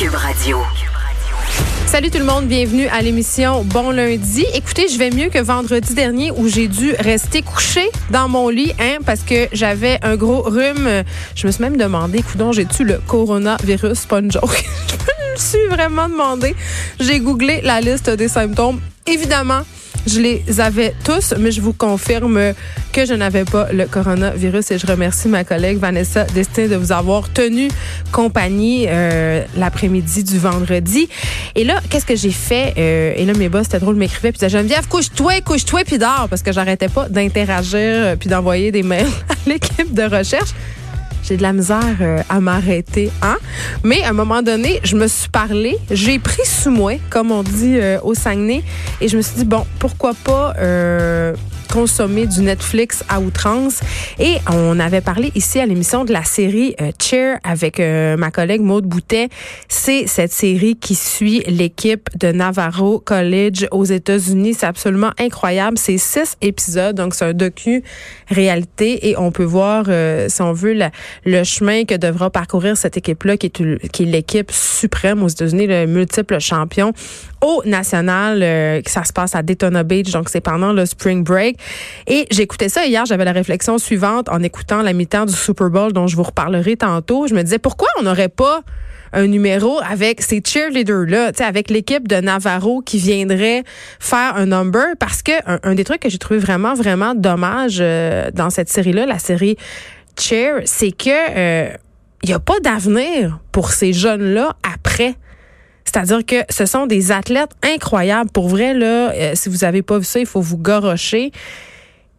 Cube 0.00 0.14
Radio. 0.14 0.56
Salut 1.84 2.10
tout 2.10 2.16
le 2.16 2.24
monde, 2.24 2.46
bienvenue 2.46 2.86
à 2.86 3.02
l'émission 3.02 3.64
Bon 3.64 3.90
lundi. 3.90 4.46
Écoutez, 4.54 4.88
je 4.88 4.96
vais 4.96 5.10
mieux 5.10 5.28
que 5.28 5.38
vendredi 5.40 5.92
dernier 5.92 6.30
où 6.30 6.48
j'ai 6.48 6.68
dû 6.68 6.94
rester 7.00 7.42
couché 7.42 7.90
dans 8.08 8.26
mon 8.26 8.48
lit 8.48 8.72
hein, 8.80 8.96
parce 9.04 9.20
que 9.20 9.48
j'avais 9.52 9.98
un 10.00 10.16
gros 10.16 10.40
rhume. 10.40 11.04
Je 11.34 11.46
me 11.46 11.52
suis 11.52 11.62
même 11.62 11.76
demandé, 11.76 12.22
coudon, 12.22 12.50
j'ai-tu 12.50 12.84
le 12.84 12.98
coronavirus? 13.06 14.06
Pas 14.06 14.20
une 14.20 14.30
je 14.32 14.38
me 14.38 15.36
suis 15.36 15.66
vraiment 15.68 16.08
demandé. 16.08 16.56
J'ai 16.98 17.20
googlé 17.20 17.60
la 17.60 17.82
liste 17.82 18.08
des 18.08 18.28
symptômes. 18.28 18.80
Évidemment, 19.06 19.64
je 20.06 20.20
les 20.20 20.60
avais 20.60 20.94
tous, 21.04 21.34
mais 21.38 21.50
je 21.50 21.60
vous 21.60 21.72
confirme 21.72 22.54
que 22.92 23.06
je 23.06 23.14
n'avais 23.14 23.44
pas 23.44 23.72
le 23.72 23.86
coronavirus 23.86 24.70
et 24.70 24.78
je 24.78 24.86
remercie 24.86 25.28
ma 25.28 25.44
collègue 25.44 25.78
Vanessa 25.78 26.24
Destin 26.24 26.68
de 26.68 26.76
vous 26.76 26.92
avoir 26.92 27.32
tenu 27.32 27.68
compagnie 28.12 28.86
euh, 28.88 29.44
l'après-midi 29.56 30.24
du 30.24 30.38
vendredi. 30.38 31.08
Et 31.54 31.64
là, 31.64 31.80
qu'est-ce 31.88 32.06
que 32.06 32.16
j'ai 32.16 32.30
fait? 32.30 32.74
Euh, 32.78 33.12
et 33.16 33.24
là, 33.24 33.32
mes 33.34 33.48
boss, 33.48 33.64
c'était 33.64 33.78
drôle, 33.78 33.96
m'écrivaient, 33.96 34.32
puis 34.32 34.38
disaient, 34.38 34.58
Geneviève, 34.58 34.88
couche-toi, 34.88 35.40
couche-toi, 35.42 35.82
puis 35.84 35.98
dors, 35.98 36.26
parce 36.28 36.42
que 36.42 36.52
j'arrêtais 36.52 36.88
pas 36.88 37.08
d'interagir 37.08 37.78
euh, 37.78 38.16
puis 38.16 38.28
d'envoyer 38.28 38.72
des 38.72 38.82
mails 38.82 39.06
à 39.28 39.34
l'équipe 39.46 39.92
de 39.92 40.02
recherche 40.02 40.50
j'ai 41.30 41.36
de 41.36 41.42
la 41.42 41.52
misère 41.52 41.96
euh, 42.00 42.22
à 42.28 42.40
m'arrêter. 42.40 43.08
Hein? 43.22 43.36
Mais 43.84 44.02
à 44.02 44.08
un 44.08 44.12
moment 44.12 44.42
donné, 44.42 44.80
je 44.82 44.96
me 44.96 45.06
suis 45.06 45.28
parlé, 45.28 45.78
j'ai 45.88 46.18
pris 46.18 46.44
sous 46.44 46.72
moi, 46.72 46.94
comme 47.08 47.30
on 47.30 47.44
dit 47.44 47.76
euh, 47.76 48.00
au 48.02 48.14
Saguenay, 48.14 48.64
et 49.00 49.06
je 49.06 49.16
me 49.16 49.22
suis 49.22 49.36
dit, 49.36 49.44
bon, 49.44 49.64
pourquoi 49.78 50.12
pas 50.24 50.54
euh, 50.58 51.34
consommer 51.70 52.26
du 52.26 52.40
Netflix 52.40 53.04
à 53.08 53.20
outrance. 53.20 53.80
Et 54.18 54.36
on 54.50 54.78
avait 54.80 55.00
parlé 55.00 55.30
ici 55.34 55.60
à 55.60 55.66
l'émission 55.66 56.04
de 56.04 56.12
la 56.12 56.24
série 56.24 56.74
euh, 56.80 56.90
Cheer 57.00 57.38
avec 57.44 57.78
euh, 57.80 58.16
ma 58.16 58.30
collègue 58.30 58.60
Maude 58.60 58.86
Boutet. 58.86 59.28
C'est 59.68 60.06
cette 60.06 60.32
série 60.32 60.76
qui 60.76 60.94
suit 60.94 61.42
l'équipe 61.46 62.08
de 62.18 62.32
Navarro 62.32 62.98
College 62.98 63.68
aux 63.70 63.84
États-Unis. 63.84 64.54
C'est 64.54 64.66
absolument 64.66 65.12
incroyable. 65.18 65.78
C'est 65.78 65.98
six 65.98 66.36
épisodes, 66.40 66.96
donc 66.96 67.14
c'est 67.14 67.26
un 67.26 67.34
docu-réalité 67.34 69.08
et 69.08 69.16
on 69.16 69.30
peut 69.30 69.44
voir, 69.44 69.84
euh, 69.88 70.26
si 70.28 70.42
on 70.42 70.52
veut, 70.52 70.76
le 71.24 71.44
chemin 71.44 71.84
que 71.84 71.94
devra 71.94 72.30
parcourir 72.30 72.76
cette 72.76 72.96
équipe-là, 72.96 73.36
qui 73.36 73.46
est, 73.46 73.88
qui 73.90 74.02
est 74.02 74.06
l'équipe 74.06 74.50
suprême 74.50 75.22
aux 75.22 75.28
États-Unis, 75.28 75.66
le 75.66 75.86
multiple 75.86 76.38
champion 76.40 76.92
au 77.40 77.62
national, 77.64 78.42
euh, 78.42 78.80
ça 78.86 79.04
se 79.04 79.12
passe 79.12 79.34
à 79.34 79.42
Daytona 79.42 79.82
Beach, 79.82 80.10
donc 80.10 80.28
c'est 80.28 80.40
pendant 80.40 80.72
le 80.72 80.86
spring 80.86 81.24
break. 81.24 81.58
Et 82.06 82.26
j'écoutais 82.30 82.68
ça 82.68 82.86
hier, 82.86 83.06
j'avais 83.06 83.24
la 83.24 83.32
réflexion 83.32 83.78
suivante 83.78 84.28
en 84.28 84.42
écoutant 84.42 84.82
la 84.82 84.92
mi-temps 84.92 85.26
du 85.26 85.32
Super 85.32 85.70
Bowl 85.70 85.92
dont 85.92 86.06
je 86.06 86.16
vous 86.16 86.22
reparlerai 86.22 86.76
tantôt. 86.76 87.26
Je 87.26 87.34
me 87.34 87.42
disais 87.42 87.58
pourquoi 87.58 87.88
on 87.98 88.02
n'aurait 88.02 88.28
pas 88.28 88.62
un 89.12 89.26
numéro 89.26 89.80
avec 89.88 90.22
ces 90.22 90.40
cheerleaders-là, 90.44 91.32
avec 91.40 91.70
l'équipe 91.70 92.06
de 92.06 92.16
Navarro 92.16 92.80
qui 92.80 92.98
viendrait 92.98 93.64
faire 93.98 94.36
un 94.36 94.46
number? 94.46 94.94
Parce 94.98 95.22
que 95.22 95.32
un, 95.46 95.74
des 95.74 95.84
trucs 95.84 96.00
que 96.00 96.08
j'ai 96.08 96.18
trouvé 96.18 96.38
vraiment, 96.38 96.74
vraiment 96.74 97.14
dommage 97.14 97.78
euh, 97.80 98.30
dans 98.32 98.50
cette 98.50 98.68
série-là, 98.68 99.06
la 99.06 99.18
série 99.18 99.56
Cheer, 100.18 100.62
c'est 100.64 100.92
que 100.92 101.08
il 101.08 101.34
euh, 101.36 101.68
n'y 102.24 102.32
a 102.32 102.38
pas 102.38 102.60
d'avenir 102.60 103.40
pour 103.52 103.70
ces 103.72 103.92
jeunes-là 103.92 104.56
après. 104.62 105.14
C'est-à-dire 105.92 106.24
que 106.24 106.36
ce 106.50 106.66
sont 106.66 106.86
des 106.86 107.10
athlètes 107.10 107.50
incroyables. 107.62 108.30
Pour 108.30 108.48
vrai, 108.48 108.74
là, 108.74 109.10
euh, 109.10 109.32
si 109.34 109.48
vous 109.48 109.64
avez 109.64 109.82
pas 109.82 109.98
vu 109.98 110.04
ça, 110.04 110.20
il 110.20 110.26
faut 110.26 110.40
vous 110.40 110.56
gorocher. 110.56 111.32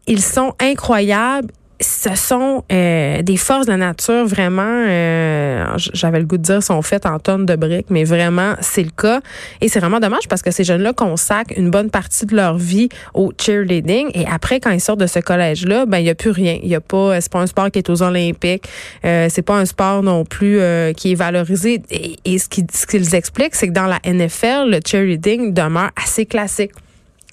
Ils 0.08 0.22
sont 0.22 0.53
incroyables 0.59 1.53
ce 1.82 2.16
sont 2.16 2.64
euh, 2.72 3.22
des 3.22 3.38
forces 3.38 3.66
de 3.66 3.72
la 3.72 3.78
nature 3.78 4.26
vraiment, 4.26 4.64
euh, 4.66 5.66
j'avais 5.94 6.20
le 6.20 6.26
goût 6.26 6.38
de 6.38 6.44
dire, 6.44 6.64
sont 6.64 6.82
faites 6.82 7.06
en 7.06 7.20
tonnes 7.20 7.46
de 7.46 7.56
briques, 7.56 7.88
mais 7.90 8.04
vraiment, 8.04 8.56
c'est 8.62 8.84
le 8.84 8.92
cas. 8.92 9.22
Et 9.62 9.68
c'est 9.68 9.80
vraiment 9.80 10.00
dommage 10.00 10.28
parce 10.28 10.42
que 10.42 10.52
ces 10.52 10.64
jeunes-là 10.64 10.94
consacrent 10.94 11.54
une 11.58 11.70
bonne 11.70 11.90
partie 11.90 12.26
de 12.26 12.36
leur 12.36 12.58
vie 12.58 12.90
au 13.14 13.32
cheerleading. 13.40 14.10
Et 14.14 14.26
après, 14.28 14.60
quand 14.60 14.72
ils 14.72 14.80
sortent 14.80 15.00
de 15.00 15.08
ce 15.08 15.20
collège-là, 15.20 15.86
ben 15.86 16.00
il 16.00 16.05
y 16.05 16.10
a 16.10 16.16
plus 16.16 16.32
rien. 16.32 16.60
Il 16.61 16.70
y 16.70 16.76
a 16.76 16.82
pas, 16.82 17.22
c'est 17.22 17.32
pas 17.32 17.39
un 17.39 17.48
sport 17.48 17.72
qui 17.72 17.80
est 17.80 17.89
aux 17.89 18.02
Olympiques. 18.04 18.67
Euh, 19.05 19.28
c'est 19.30 19.42
pas 19.42 19.55
un 19.55 19.66
sport 19.66 20.04
non 20.04 20.26
plus 20.26 20.60
euh, 20.60 20.94
qui 20.94 21.11
est 21.11 21.16
valorisé. 21.16 21.82
Et 22.26 22.38
ce 22.38 22.48
qu'ils 22.48 23.16
expliquent, 23.16 23.55
c'est 23.55 23.67
que 23.67 23.73
dans 23.73 23.88
la 23.88 24.00
NFL, 24.05 24.70
le 24.70 24.80
cheerleading 24.86 25.54
demeure 25.54 25.92
assez 25.95 26.26
classique. 26.26 26.72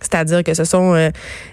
C'est-à-dire 0.00 0.44
que 0.44 0.54
ce 0.54 0.64
sont 0.64 0.94
euh, 0.94 1.10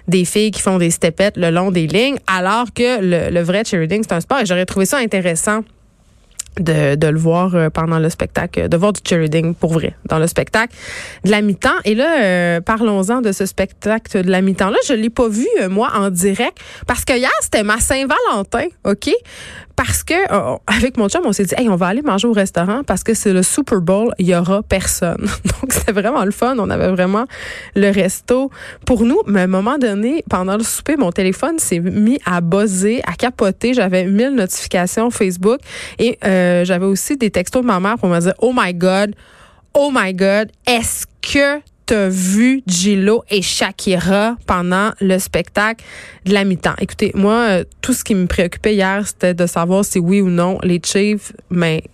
des 0.08 0.24
filles 0.24 0.50
qui 0.50 0.62
font 0.62 0.78
des 0.78 0.90
stepettes 0.90 1.36
le 1.36 1.50
long 1.50 1.70
des 1.70 1.86
lignes, 1.86 2.18
alors 2.26 2.66
que 2.74 3.00
le, 3.00 3.30
le 3.30 3.40
vrai 3.42 3.64
cheerleading, 3.64 4.02
c'est 4.02 4.14
un 4.14 4.20
sport. 4.20 4.40
Et 4.40 4.46
j'aurais 4.46 4.66
trouvé 4.66 4.86
ça 4.86 4.98
intéressant 4.98 5.62
de, 6.60 7.06
le 7.06 7.18
voir 7.18 7.54
euh, 7.54 7.70
pendant 7.70 7.98
le 7.98 8.08
spectacle, 8.10 8.68
de 8.68 8.76
voir 8.76 8.92
du 8.92 9.00
cheerleading 9.06 9.54
pour 9.54 9.72
vrai 9.72 9.94
dans 10.06 10.18
le 10.18 10.26
spectacle 10.26 10.74
de 11.24 11.30
la 11.30 11.42
mi-temps. 11.42 11.76
Et 11.84 11.94
là, 11.94 12.22
euh, 12.22 12.60
parlons-en 12.60 13.20
de 13.20 13.32
ce 13.32 13.46
spectacle 13.46 14.22
de 14.22 14.30
la 14.30 14.40
mi-temps. 14.40 14.70
Là, 14.70 14.78
je 14.86 14.94
l'ai 14.94 15.10
pas 15.10 15.28
vu 15.28 15.46
moi 15.68 15.90
en 15.94 16.10
direct 16.10 16.58
parce 16.86 17.04
que 17.04 17.16
hier 17.16 17.30
c'était 17.40 17.62
ma 17.62 17.78
Saint-Valentin, 17.78 18.66
ok? 18.84 19.10
Parce 19.76 20.02
que 20.02 20.14
euh, 20.32 20.56
avec 20.66 20.96
mon 20.96 21.08
chum, 21.08 21.20
on 21.26 21.32
s'est 21.32 21.44
dit, 21.44 21.54
hey, 21.56 21.68
on 21.68 21.76
va 21.76 21.88
aller 21.88 22.00
manger 22.00 22.26
au 22.26 22.32
restaurant 22.32 22.82
parce 22.82 23.04
que 23.04 23.12
c'est 23.12 23.32
le 23.32 23.42
Super 23.42 23.80
Bowl, 23.82 24.12
il 24.18 24.26
y 24.26 24.34
aura 24.34 24.62
personne. 24.62 25.28
Donc 25.60 25.72
c'était 25.72 25.92
vraiment 25.92 26.24
le 26.24 26.30
fun. 26.30 26.56
On 26.58 26.70
avait 26.70 26.90
vraiment 26.90 27.26
le 27.74 27.90
resto 27.90 28.50
pour 28.86 29.04
nous. 29.04 29.20
Mais 29.26 29.40
à 29.40 29.44
un 29.44 29.48
moment 29.48 29.76
donné, 29.76 30.24
pendant 30.30 30.56
le 30.56 30.64
souper, 30.64 30.96
mon 30.96 31.12
téléphone 31.12 31.58
s'est 31.58 31.80
mis 31.80 32.18
à 32.24 32.40
buzzer, 32.40 33.02
à 33.06 33.12
capoter. 33.12 33.74
J'avais 33.74 34.06
mille 34.06 34.34
notifications 34.34 35.10
Facebook 35.10 35.60
et 35.98 36.18
euh, 36.24 36.64
j'avais 36.64 36.86
aussi 36.86 37.18
des 37.18 37.30
textos 37.30 37.62
de 37.62 37.66
ma 37.66 37.78
mère 37.78 37.98
pour 37.98 38.08
me 38.08 38.18
dire, 38.18 38.34
oh 38.40 38.52
my 38.56 38.72
God, 38.72 39.14
oh 39.74 39.90
my 39.94 40.14
God, 40.14 40.50
est-ce 40.66 41.06
que 41.20 41.60
t'as 41.86 42.08
vu 42.08 42.62
Gillo 42.66 43.22
et 43.30 43.42
Shakira 43.42 44.36
pendant 44.46 44.90
le 45.00 45.18
spectacle 45.18 45.84
de 46.24 46.34
la 46.34 46.44
mi-temps? 46.44 46.74
Écoutez, 46.80 47.12
moi, 47.14 47.46
euh, 47.48 47.64
tout 47.80 47.92
ce 47.92 48.02
qui 48.02 48.14
me 48.14 48.26
préoccupait 48.26 48.74
hier, 48.74 49.06
c'était 49.06 49.34
de 49.34 49.46
savoir 49.46 49.84
si 49.84 50.00
oui 50.00 50.20
ou 50.20 50.28
non 50.28 50.58
les 50.62 50.80
Chiefs, 50.84 51.32
mais 51.48 51.84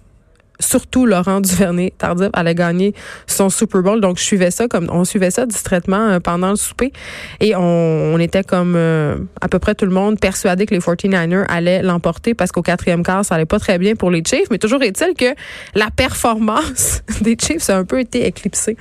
surtout 0.60 1.04
Laurent 1.06 1.40
Duvernay 1.40 1.92
Tardif 1.98 2.28
allait 2.32 2.54
gagner 2.54 2.94
son 3.26 3.50
Super 3.50 3.82
Bowl. 3.82 4.00
Donc 4.00 4.18
je 4.18 4.22
suivais 4.22 4.50
ça 4.50 4.68
comme 4.68 4.88
on 4.90 5.04
suivait 5.04 5.30
ça 5.30 5.44
distraitement 5.44 6.08
euh, 6.08 6.20
pendant 6.20 6.50
le 6.50 6.56
souper. 6.56 6.92
Et 7.40 7.54
on, 7.54 8.18
était 8.18 8.44
comme 8.44 8.74
euh, 8.76 9.18
à 9.40 9.48
peu 9.48 9.58
près 9.58 9.74
tout 9.74 9.84
le 9.84 9.90
monde 9.90 10.18
persuadé 10.20 10.64
que 10.64 10.74
les 10.74 10.80
49ers 10.80 11.44
allaient 11.48 11.82
l'emporter 11.82 12.34
parce 12.34 12.52
qu'au 12.52 12.62
quatrième 12.62 13.02
quart 13.02 13.24
ça 13.24 13.34
allait 13.34 13.44
pas 13.44 13.58
très 13.58 13.78
bien 13.78 13.96
pour 13.96 14.10
les 14.10 14.22
Chiefs. 14.24 14.48
Mais 14.50 14.58
toujours 14.58 14.82
est-il 14.82 15.14
que 15.14 15.34
la 15.74 15.90
performance 15.90 17.02
des 17.20 17.36
Chiefs 17.36 17.68
a 17.68 17.76
un 17.76 17.84
peu 17.84 18.00
été 18.00 18.26
éclipsée 18.26 18.76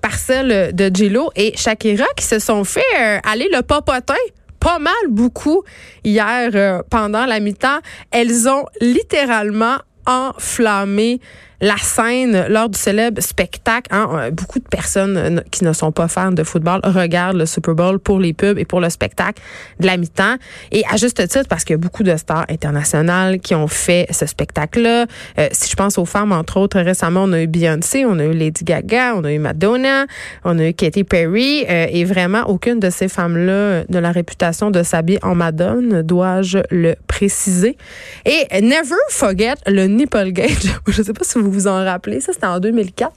par 0.00 0.14
celle 0.14 0.74
de 0.74 0.90
Gillo 0.92 1.30
et 1.36 1.56
Shakira 1.56 2.06
qui 2.16 2.24
se 2.24 2.38
sont 2.38 2.64
fait 2.64 2.80
euh, 3.00 3.18
aller 3.24 3.48
le 3.52 3.62
popotin 3.62 4.14
pas 4.60 4.78
mal 4.78 4.92
beaucoup 5.08 5.62
hier 6.04 6.50
euh, 6.54 6.82
pendant 6.90 7.26
la 7.26 7.40
mi-temps. 7.40 7.78
Elles 8.10 8.48
ont 8.48 8.66
littéralement 8.80 9.76
enflammé 10.06 11.20
la 11.60 11.76
scène 11.76 12.46
lors 12.48 12.68
du 12.68 12.78
célèbre 12.78 13.20
spectacle. 13.20 13.88
Hein, 13.90 14.08
euh, 14.12 14.30
beaucoup 14.30 14.58
de 14.58 14.68
personnes 14.68 15.16
euh, 15.16 15.40
qui 15.50 15.64
ne 15.64 15.72
sont 15.72 15.92
pas 15.92 16.08
fans 16.08 16.32
de 16.32 16.42
football 16.44 16.80
regardent 16.84 17.36
le 17.36 17.46
Super 17.46 17.74
Bowl 17.74 17.98
pour 17.98 18.20
les 18.20 18.32
pubs 18.32 18.58
et 18.58 18.64
pour 18.64 18.80
le 18.80 18.90
spectacle 18.90 19.42
de 19.80 19.86
la 19.86 19.96
mi-temps. 19.96 20.36
Et 20.70 20.84
à 20.90 20.96
juste 20.96 21.26
titre, 21.26 21.48
parce 21.48 21.64
qu'il 21.64 21.74
y 21.74 21.78
a 21.78 21.78
beaucoup 21.78 22.02
de 22.02 22.16
stars 22.16 22.46
internationales 22.48 23.40
qui 23.40 23.54
ont 23.54 23.66
fait 23.66 24.06
ce 24.10 24.26
spectacle-là. 24.26 25.06
Euh, 25.38 25.48
si 25.52 25.70
je 25.70 25.76
pense 25.76 25.98
aux 25.98 26.04
femmes, 26.04 26.32
entre 26.32 26.58
autres, 26.58 26.80
récemment, 26.80 27.24
on 27.24 27.32
a 27.32 27.42
eu 27.42 27.46
Beyoncé, 27.46 28.04
on 28.04 28.18
a 28.18 28.24
eu 28.24 28.32
Lady 28.32 28.64
Gaga, 28.64 29.14
on 29.16 29.24
a 29.24 29.32
eu 29.32 29.38
Madonna, 29.38 30.06
on 30.44 30.58
a 30.58 30.68
eu 30.68 30.74
Katy 30.74 31.04
Perry. 31.04 31.64
et 31.68 32.04
vraiment, 32.04 32.48
aucune 32.48 32.78
de 32.78 32.90
ces 32.90 33.08
femmes-là 33.08 33.84
de 33.88 33.98
la 33.98 34.12
réputation 34.12 34.70
de 34.70 34.82
s'habiller 34.82 35.18
en 35.22 35.34
Madone, 35.34 36.02
dois-je 36.02 36.58
le 36.70 36.94
préciser. 37.06 37.76
Et 38.24 38.46
never 38.60 38.94
forget 39.10 39.54
le 39.66 39.86
nipple 39.86 40.32
gauge. 40.32 40.72
je 40.86 41.02
sais 41.02 41.12
pas 41.12 41.24
si 41.24 41.38
vous 41.38 41.47
vous 41.48 41.54
vous 41.54 41.66
en 41.66 41.84
rappelez. 41.84 42.20
Ça, 42.20 42.32
c'était 42.32 42.46
en 42.46 42.60
2004. 42.60 43.12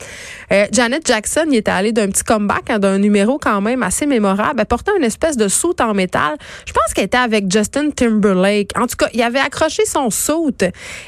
Euh, 0.51 0.65
Janet 0.71 1.05
Jackson, 1.05 1.45
il 1.47 1.57
était 1.57 1.71
allé 1.71 1.91
d'un 1.91 2.07
petit 2.07 2.23
comeback, 2.23 2.71
d'un 2.79 2.97
numéro 2.97 3.37
quand 3.37 3.61
même 3.61 3.83
assez 3.83 4.05
mémorable. 4.05 4.59
Elle 4.59 4.65
portait 4.65 4.91
une 4.97 5.03
espèce 5.03 5.37
de 5.37 5.47
soute 5.47 5.81
en 5.81 5.93
métal. 5.93 6.37
Je 6.65 6.73
pense 6.73 6.93
qu'elle 6.93 7.05
était 7.05 7.17
avec 7.17 7.51
Justin 7.51 7.91
Timberlake. 7.91 8.71
En 8.77 8.87
tout 8.87 8.97
cas, 8.97 9.07
il 9.13 9.21
avait 9.21 9.39
accroché 9.39 9.85
son 9.85 10.09
soute 10.09 10.63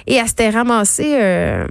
et 0.07 0.15
elle 0.15 0.27
s'était 0.27 0.49
ramassée... 0.49 1.15
Euh, 1.19 1.65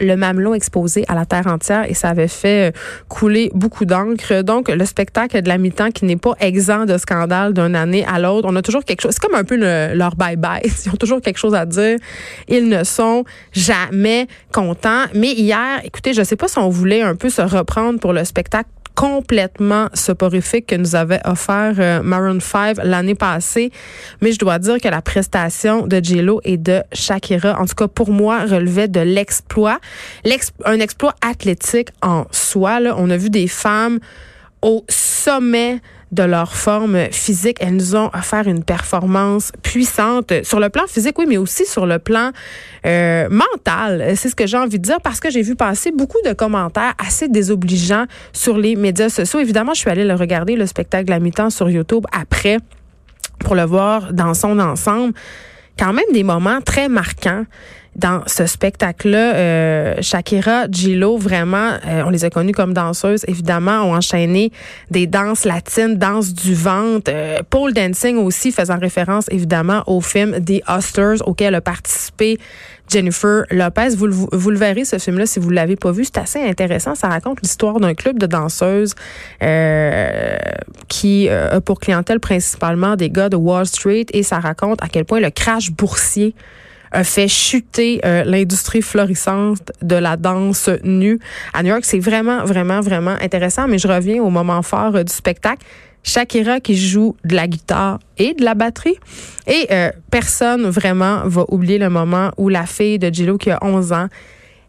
le 0.00 0.16
mamelon 0.16 0.54
exposé 0.54 1.04
à 1.08 1.14
la 1.14 1.26
terre 1.26 1.46
entière 1.46 1.88
et 1.88 1.94
ça 1.94 2.08
avait 2.08 2.28
fait 2.28 2.70
euh, 2.70 2.72
couler 3.08 3.50
beaucoup 3.54 3.84
d'encre. 3.84 4.42
Donc, 4.42 4.68
le 4.68 4.84
spectacle 4.84 5.40
de 5.40 5.48
la 5.48 5.58
mi-temps 5.58 5.90
qui 5.90 6.04
n'est 6.04 6.16
pas 6.16 6.34
exempt 6.40 6.86
de 6.86 6.96
scandale 6.98 7.52
d'une 7.52 7.76
année 7.76 8.04
à 8.04 8.18
l'autre. 8.18 8.48
On 8.50 8.56
a 8.56 8.62
toujours 8.62 8.84
quelque 8.84 9.00
chose. 9.00 9.12
C'est 9.12 9.26
comme 9.26 9.38
un 9.38 9.44
peu 9.44 9.56
leur 9.56 10.16
bye-bye. 10.16 10.60
Ils 10.64 10.90
ont 10.90 10.96
toujours 10.96 11.20
quelque 11.20 11.38
chose 11.38 11.54
à 11.54 11.66
dire. 11.66 11.98
Ils 12.48 12.68
ne 12.68 12.84
sont 12.84 13.24
jamais 13.52 14.26
contents. 14.52 15.04
Mais 15.14 15.32
hier, 15.32 15.80
écoutez, 15.84 16.14
je 16.14 16.22
sais 16.22 16.36
pas 16.36 16.48
si 16.48 16.58
on 16.58 16.68
voulait 16.68 17.02
un 17.02 17.14
peu 17.14 17.28
se 17.28 17.42
reprendre 17.42 18.00
pour 18.00 18.12
le 18.12 18.24
spectacle 18.24 18.68
complètement 18.94 19.88
soporifique 19.94 20.66
que 20.66 20.76
nous 20.76 20.94
avait 20.94 21.20
offert 21.24 21.74
euh, 21.78 22.02
Maroon 22.02 22.40
5 22.40 22.78
l'année 22.84 23.14
passée. 23.14 23.70
Mais 24.20 24.32
je 24.32 24.38
dois 24.38 24.58
dire 24.58 24.78
que 24.80 24.88
la 24.88 25.02
prestation 25.02 25.86
de 25.86 26.02
Jello 26.02 26.40
et 26.44 26.56
de 26.56 26.82
Shakira, 26.92 27.58
en 27.60 27.66
tout 27.66 27.74
cas 27.74 27.88
pour 27.88 28.10
moi, 28.10 28.44
relevait 28.44 28.88
de 28.88 29.00
l'exploit. 29.00 29.78
un 30.64 30.80
exploit 30.80 31.14
athlétique 31.20 31.90
en 32.02 32.24
soi. 32.30 32.78
On 32.96 33.10
a 33.10 33.16
vu 33.16 33.30
des 33.30 33.48
femmes 33.48 33.98
au 34.62 34.84
sommet 34.88 35.80
de 36.12 36.22
leur 36.22 36.54
forme 36.54 37.10
physique. 37.12 37.58
Elles 37.60 37.76
nous 37.76 37.96
ont 37.96 38.10
offert 38.12 38.48
une 38.48 38.64
performance 38.64 39.52
puissante 39.62 40.32
sur 40.42 40.60
le 40.60 40.68
plan 40.68 40.86
physique, 40.88 41.18
oui, 41.18 41.26
mais 41.28 41.36
aussi 41.36 41.64
sur 41.64 41.86
le 41.86 41.98
plan 41.98 42.30
euh, 42.86 43.28
mental. 43.30 44.16
C'est 44.16 44.28
ce 44.28 44.34
que 44.34 44.46
j'ai 44.46 44.56
envie 44.56 44.78
de 44.78 44.84
dire 44.84 45.00
parce 45.00 45.20
que 45.20 45.30
j'ai 45.30 45.42
vu 45.42 45.54
passer 45.54 45.92
beaucoup 45.92 46.20
de 46.24 46.32
commentaires 46.32 46.94
assez 46.98 47.28
désobligeants 47.28 48.06
sur 48.32 48.58
les 48.58 48.76
médias 48.76 49.08
sociaux. 49.08 49.40
Évidemment, 49.40 49.74
je 49.74 49.80
suis 49.80 49.90
allée 49.90 50.04
le 50.04 50.14
regarder, 50.14 50.56
le 50.56 50.66
spectacle 50.66 51.12
à 51.12 51.18
mi-temps 51.20 51.50
sur 51.50 51.70
YouTube 51.70 52.04
après 52.12 52.58
pour 53.38 53.54
le 53.54 53.62
voir 53.62 54.12
dans 54.12 54.34
son 54.34 54.58
ensemble. 54.58 55.14
Quand 55.78 55.92
même 55.92 56.04
des 56.12 56.24
moments 56.24 56.60
très 56.60 56.88
marquants 56.88 57.44
dans 57.96 58.22
ce 58.26 58.46
spectacle-là, 58.46 59.34
euh, 59.34 59.94
Shakira, 60.00 60.66
Gillo, 60.70 61.18
vraiment, 61.18 61.72
euh, 61.86 62.02
on 62.06 62.10
les 62.10 62.24
a 62.24 62.30
connus 62.30 62.52
comme 62.52 62.72
danseuses, 62.72 63.24
évidemment, 63.26 63.82
ont 63.82 63.94
enchaîné 63.94 64.52
des 64.90 65.06
danses 65.08 65.44
latines, 65.44 65.96
danse 65.96 66.32
du 66.32 66.54
ventre, 66.54 67.10
euh, 67.12 67.40
pole 67.48 67.72
dancing 67.72 68.16
aussi, 68.18 68.52
faisant 68.52 68.78
référence 68.78 69.26
évidemment 69.30 69.82
au 69.86 70.00
film 70.00 70.36
The 70.44 70.62
Hustlers 70.68 71.20
auquel 71.26 71.56
a 71.56 71.60
participé 71.60 72.38
Jennifer 72.88 73.44
Lopez. 73.50 73.96
Vous, 73.96 74.28
vous, 74.32 74.50
le 74.50 74.58
verrez, 74.58 74.84
ce 74.84 74.98
film-là, 74.98 75.26
si 75.26 75.40
vous 75.40 75.50
ne 75.50 75.56
l'avez 75.56 75.76
pas 75.76 75.90
vu. 75.90 76.04
C'est 76.04 76.18
assez 76.18 76.40
intéressant. 76.40 76.94
Ça 76.94 77.08
raconte 77.08 77.40
l'histoire 77.42 77.80
d'un 77.80 77.94
club 77.94 78.18
de 78.18 78.26
danseuses 78.26 78.94
qui 80.88 81.28
a 81.28 81.60
pour 81.60 81.78
clientèle 81.78 82.18
principalement 82.18 82.96
des 82.96 83.10
gars 83.10 83.28
de 83.28 83.36
Wall 83.36 83.66
Street 83.66 84.06
et 84.12 84.24
ça 84.24 84.40
raconte 84.40 84.82
à 84.82 84.88
quel 84.88 85.04
point 85.04 85.20
le 85.20 85.30
crash 85.30 85.70
boursier 85.70 86.34
a 86.92 87.04
fait 87.04 87.28
chuter 87.28 88.00
euh, 88.04 88.24
l'industrie 88.24 88.82
florissante 88.82 89.72
de 89.82 89.96
la 89.96 90.16
danse 90.16 90.68
nue 90.82 91.18
à 91.52 91.62
New 91.62 91.68
York. 91.68 91.84
C'est 91.84 91.98
vraiment, 91.98 92.44
vraiment, 92.44 92.80
vraiment 92.80 93.16
intéressant. 93.20 93.68
Mais 93.68 93.78
je 93.78 93.88
reviens 93.88 94.22
au 94.22 94.30
moment 94.30 94.62
fort 94.62 94.96
euh, 94.96 95.02
du 95.02 95.12
spectacle. 95.12 95.64
Shakira 96.02 96.60
qui 96.60 96.76
joue 96.76 97.14
de 97.24 97.36
la 97.36 97.46
guitare 97.46 97.98
et 98.16 98.32
de 98.34 98.42
la 98.42 98.54
batterie. 98.54 98.96
Et 99.46 99.66
euh, 99.70 99.90
personne 100.10 100.68
vraiment 100.68 101.22
va 101.26 101.44
oublier 101.48 101.78
le 101.78 101.90
moment 101.90 102.30
où 102.38 102.48
la 102.48 102.64
fille 102.64 102.98
de 102.98 103.12
Gillo 103.12 103.36
qui 103.36 103.50
a 103.50 103.58
11 103.62 103.92
ans 103.92 104.08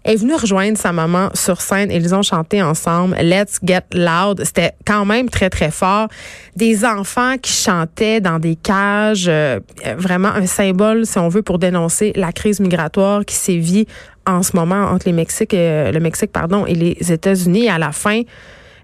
est 0.03 0.15
venue 0.15 0.33
rejoindre 0.33 0.77
sa 0.77 0.91
maman 0.91 1.29
sur 1.33 1.61
scène 1.61 1.91
et 1.91 1.97
ils 1.97 2.15
ont 2.15 2.23
chanté 2.23 2.61
ensemble 2.61 3.15
Let's 3.17 3.59
Get 3.63 3.83
Loud. 3.93 4.41
C'était 4.43 4.71
quand 4.85 5.05
même 5.05 5.29
très, 5.29 5.49
très 5.49 5.71
fort. 5.71 6.07
Des 6.55 6.85
enfants 6.85 7.37
qui 7.37 7.51
chantaient 7.51 8.19
dans 8.19 8.39
des 8.39 8.55
cages, 8.55 9.27
euh, 9.27 9.59
vraiment 9.97 10.29
un 10.29 10.47
symbole, 10.47 11.05
si 11.05 11.17
on 11.19 11.29
veut, 11.29 11.43
pour 11.43 11.59
dénoncer 11.59 12.13
la 12.15 12.31
crise 12.31 12.59
migratoire 12.59 13.25
qui 13.25 13.35
sévit 13.35 13.85
en 14.25 14.43
ce 14.43 14.55
moment 14.55 14.85
entre 14.85 15.07
les 15.07 15.13
Mexiques, 15.13 15.53
euh, 15.53 15.91
le 15.91 15.99
Mexique 15.99 16.31
pardon, 16.31 16.65
et 16.65 16.75
les 16.75 17.11
États-Unis. 17.11 17.69
À 17.69 17.77
la 17.77 17.91
fin, 17.91 18.21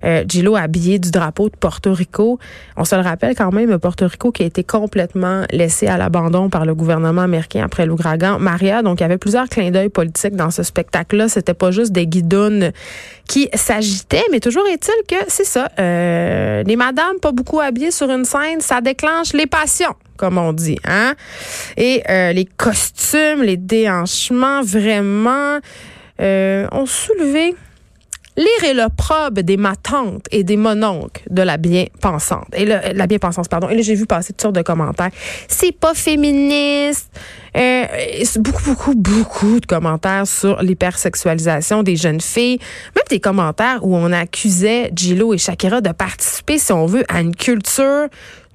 euh, 0.03 0.23
habillé 0.55 0.99
du 0.99 1.11
drapeau 1.11 1.49
de 1.49 1.55
Porto 1.55 1.93
Rico. 1.93 2.39
On 2.75 2.85
se 2.85 2.95
le 2.95 3.01
rappelle 3.01 3.35
quand 3.35 3.51
même, 3.51 3.77
Porto 3.79 4.07
Rico 4.07 4.31
qui 4.31 4.43
a 4.43 4.45
été 4.45 4.63
complètement 4.63 5.43
laissé 5.51 5.87
à 5.87 5.97
l'abandon 5.97 6.49
par 6.49 6.65
le 6.65 6.75
gouvernement 6.75 7.21
américain 7.21 7.63
après 7.63 7.85
l'ouragan 7.85 8.39
Maria. 8.39 8.81
Donc, 8.81 8.99
il 8.99 9.03
y 9.03 9.05
avait 9.05 9.17
plusieurs 9.17 9.49
clins 9.49 9.71
d'œil 9.71 9.89
politiques 9.89 10.35
dans 10.35 10.51
ce 10.51 10.63
spectacle-là. 10.63 11.29
C'était 11.29 11.53
pas 11.53 11.71
juste 11.71 11.91
des 11.91 12.07
guidounes 12.07 12.71
qui 13.27 13.49
s'agitaient, 13.53 14.25
mais 14.31 14.39
toujours 14.39 14.65
est-il 14.67 15.05
que 15.07 15.23
c'est 15.27 15.45
ça. 15.45 15.69
Euh, 15.79 16.63
les 16.63 16.75
madames 16.75 17.19
pas 17.21 17.31
beaucoup 17.31 17.59
habillées 17.59 17.91
sur 17.91 18.09
une 18.09 18.25
scène, 18.25 18.61
ça 18.61 18.81
déclenche 18.81 19.33
les 19.33 19.47
passions 19.47 19.95
comme 20.17 20.39
on 20.39 20.51
dit, 20.51 20.79
hein? 20.83 21.13
Et 21.77 22.01
euh, 22.09 22.33
les 22.33 22.45
costumes, 22.45 23.43
les 23.43 23.55
déhanchements, 23.55 24.63
vraiment, 24.63 25.59
euh, 26.19 26.67
ont 26.71 26.87
soulevé 26.87 27.55
Lire 28.37 28.69
est 28.69 28.73
l'opprobre 28.75 29.41
des 29.41 29.57
matantes 29.57 30.27
et 30.31 30.43
des 30.43 30.57
mononcles 30.57 31.23
de 31.29 31.41
la 31.41 31.57
bien-pensante. 31.57 32.47
Et 32.53 32.65
la 32.65 33.07
bien-pensance, 33.07 33.47
pardon. 33.47 33.67
Et 33.67 33.75
là, 33.75 33.81
j'ai 33.81 33.95
vu 33.95 34.05
passer 34.05 34.31
toutes 34.33 34.41
sortes 34.43 34.55
de 34.55 34.61
commentaires. 34.61 35.09
C'est 35.47 35.71
pas 35.71 35.95
féministe. 35.95 37.09
Euh, 37.57 37.85
beaucoup, 38.37 38.63
beaucoup, 38.63 38.95
beaucoup 38.95 39.59
de 39.59 39.65
commentaires 39.65 40.27
sur 40.27 40.61
l'hypersexualisation 40.61 41.81
des 41.81 41.95
jeunes 41.95 42.21
filles. 42.21 42.59
Même 42.95 43.05
des 43.09 43.19
commentaires 43.19 43.79
où 43.81 43.95
on 43.95 44.11
accusait 44.11 44.91
Gillo 44.95 45.33
et 45.33 45.39
Shakira 45.39 45.81
de 45.81 45.91
participer, 45.91 46.59
si 46.59 46.71
on 46.71 46.85
veut, 46.85 47.03
à 47.09 47.21
une 47.21 47.35
culture 47.35 48.07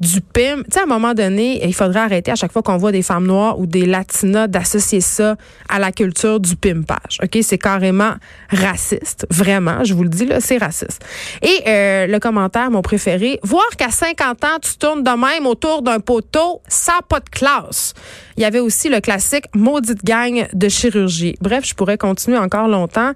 du 0.02 0.20
PIM. 0.20 0.64
Tu 0.64 0.72
sais, 0.72 0.80
à 0.80 0.82
un 0.82 0.86
moment 0.86 1.14
donné, 1.14 1.64
il 1.64 1.72
faudrait 1.72 2.00
arrêter 2.00 2.32
à 2.32 2.34
chaque 2.34 2.52
fois 2.52 2.62
qu'on 2.62 2.76
voit 2.76 2.90
des 2.90 3.02
femmes 3.02 3.26
noires 3.26 3.58
ou 3.60 3.66
des 3.66 3.86
latinas 3.86 4.48
d'associer 4.48 5.00
ça 5.00 5.36
à 5.68 5.78
la 5.78 5.92
culture 5.92 6.40
du 6.40 6.56
pimpage. 6.56 7.18
OK? 7.22 7.38
C'est 7.42 7.58
carrément 7.58 8.14
raciste. 8.50 9.26
Vraiment, 9.30 9.84
je 9.84 9.94
vous 9.94 10.02
le 10.02 10.08
dis, 10.08 10.26
là, 10.26 10.40
c'est 10.40 10.58
raciste. 10.58 11.04
Et 11.40 11.62
euh, 11.68 12.06
le 12.08 12.18
commentaire, 12.18 12.70
mon 12.70 12.82
préféré, 12.82 13.38
voir 13.44 13.64
qu'à 13.78 13.90
50 13.90 14.44
ans, 14.44 14.58
tu 14.60 14.76
tournes 14.76 15.04
de 15.04 15.10
même 15.10 15.46
autour 15.46 15.82
d'un 15.82 16.00
poteau, 16.00 16.60
ça 16.66 16.94
pas 17.08 17.20
de 17.20 17.28
classe. 17.28 17.94
Il 18.36 18.42
y 18.42 18.46
avait 18.46 18.60
aussi 18.60 18.88
le 18.88 19.00
classique 19.00 19.44
maudite 19.54 20.04
gang 20.04 20.48
de 20.52 20.68
chirurgie. 20.68 21.36
Bref, 21.40 21.64
je 21.66 21.74
pourrais 21.74 21.98
continuer 21.98 22.38
encore 22.38 22.66
longtemps. 22.66 23.12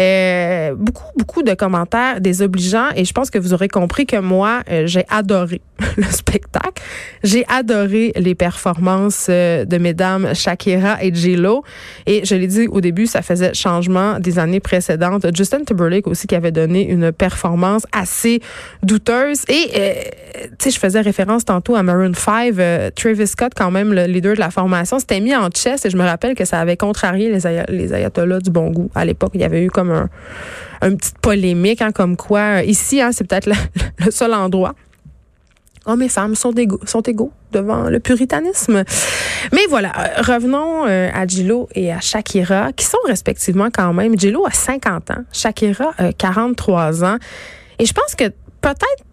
Euh, 0.00 0.74
beaucoup, 0.74 1.04
beaucoup 1.16 1.42
de 1.42 1.54
commentaires 1.54 2.20
désobligeants 2.20 2.90
et 2.94 3.04
je 3.04 3.12
pense 3.12 3.30
que 3.30 3.38
vous 3.38 3.54
aurez 3.54 3.68
compris 3.68 4.06
que 4.06 4.16
moi, 4.16 4.62
euh, 4.70 4.86
j'ai 4.86 5.04
adoré 5.08 5.62
le 5.96 6.04
J'ai 7.22 7.44
adoré 7.48 8.12
les 8.16 8.34
performances 8.34 9.26
euh, 9.28 9.64
de 9.64 9.78
mesdames 9.78 10.34
Shakira 10.34 11.02
et 11.02 11.12
J-Lo. 11.14 11.64
Et 12.06 12.24
je 12.24 12.34
l'ai 12.34 12.46
dit 12.46 12.68
au 12.68 12.80
début, 12.80 13.06
ça 13.06 13.22
faisait 13.22 13.54
changement 13.54 14.18
des 14.18 14.38
années 14.38 14.60
précédentes. 14.60 15.26
Justin 15.34 15.64
Timberlake 15.64 16.06
aussi 16.06 16.26
qui 16.26 16.34
avait 16.34 16.52
donné 16.52 16.88
une 16.88 17.12
performance 17.12 17.86
assez 17.92 18.40
douteuse. 18.82 19.42
Et, 19.48 19.70
tu 19.72 20.50
sais, 20.58 20.70
je 20.70 20.78
faisais 20.78 21.00
référence 21.00 21.44
tantôt 21.44 21.74
à 21.74 21.82
Maroon 21.82 22.14
5. 22.14 22.54
Travis 22.94 23.26
Scott, 23.26 23.52
quand 23.56 23.70
même, 23.70 23.92
le 23.92 24.04
leader 24.04 24.34
de 24.34 24.40
la 24.40 24.50
formation 24.50 24.98
s'était 24.98 25.20
mis 25.20 25.34
en 25.34 25.48
chess 25.50 25.84
et 25.84 25.90
je 25.90 25.96
me 25.96 26.04
rappelle 26.04 26.34
que 26.34 26.44
ça 26.44 26.60
avait 26.60 26.76
contrarié 26.76 27.30
les, 27.30 27.64
les 27.68 27.92
ayatollahs 27.92 28.40
du 28.40 28.50
bon 28.50 28.70
goût. 28.70 28.90
À 28.94 29.04
l'époque, 29.04 29.32
il 29.34 29.40
y 29.40 29.44
avait 29.44 29.64
eu 29.64 29.70
comme 29.70 29.90
un, 29.90 30.08
une 30.82 30.96
petite 30.96 31.18
polémique, 31.18 31.82
hein, 31.82 31.92
comme 31.92 32.16
quoi, 32.16 32.62
ici, 32.62 33.00
hein, 33.00 33.10
c'est 33.12 33.24
peut-être 33.24 33.46
le, 33.46 34.10
seul 34.10 34.34
endroit 34.34 34.74
hommes 35.86 36.02
et 36.02 36.08
femmes 36.08 36.34
sont 36.34 36.52
égaux, 36.52 36.80
sont 36.84 37.00
égaux 37.02 37.32
devant 37.52 37.84
le 37.84 38.00
puritanisme. 38.00 38.84
Mais 39.52 39.66
voilà, 39.68 39.92
euh, 39.96 40.22
revenons 40.22 40.86
euh, 40.86 41.08
à 41.14 41.26
Gillo 41.26 41.68
et 41.74 41.92
à 41.92 42.00
Shakira, 42.00 42.72
qui 42.72 42.84
sont 42.84 42.98
respectivement 43.06 43.68
quand 43.72 43.92
même. 43.92 44.18
Gillo 44.18 44.44
a 44.46 44.50
50 44.50 45.10
ans, 45.12 45.24
Shakira 45.32 45.92
a 45.98 46.12
43 46.12 47.04
ans. 47.04 47.16
Et 47.78 47.86
je 47.86 47.92
pense 47.92 48.14
que 48.14 48.28
peut-être 48.60 49.04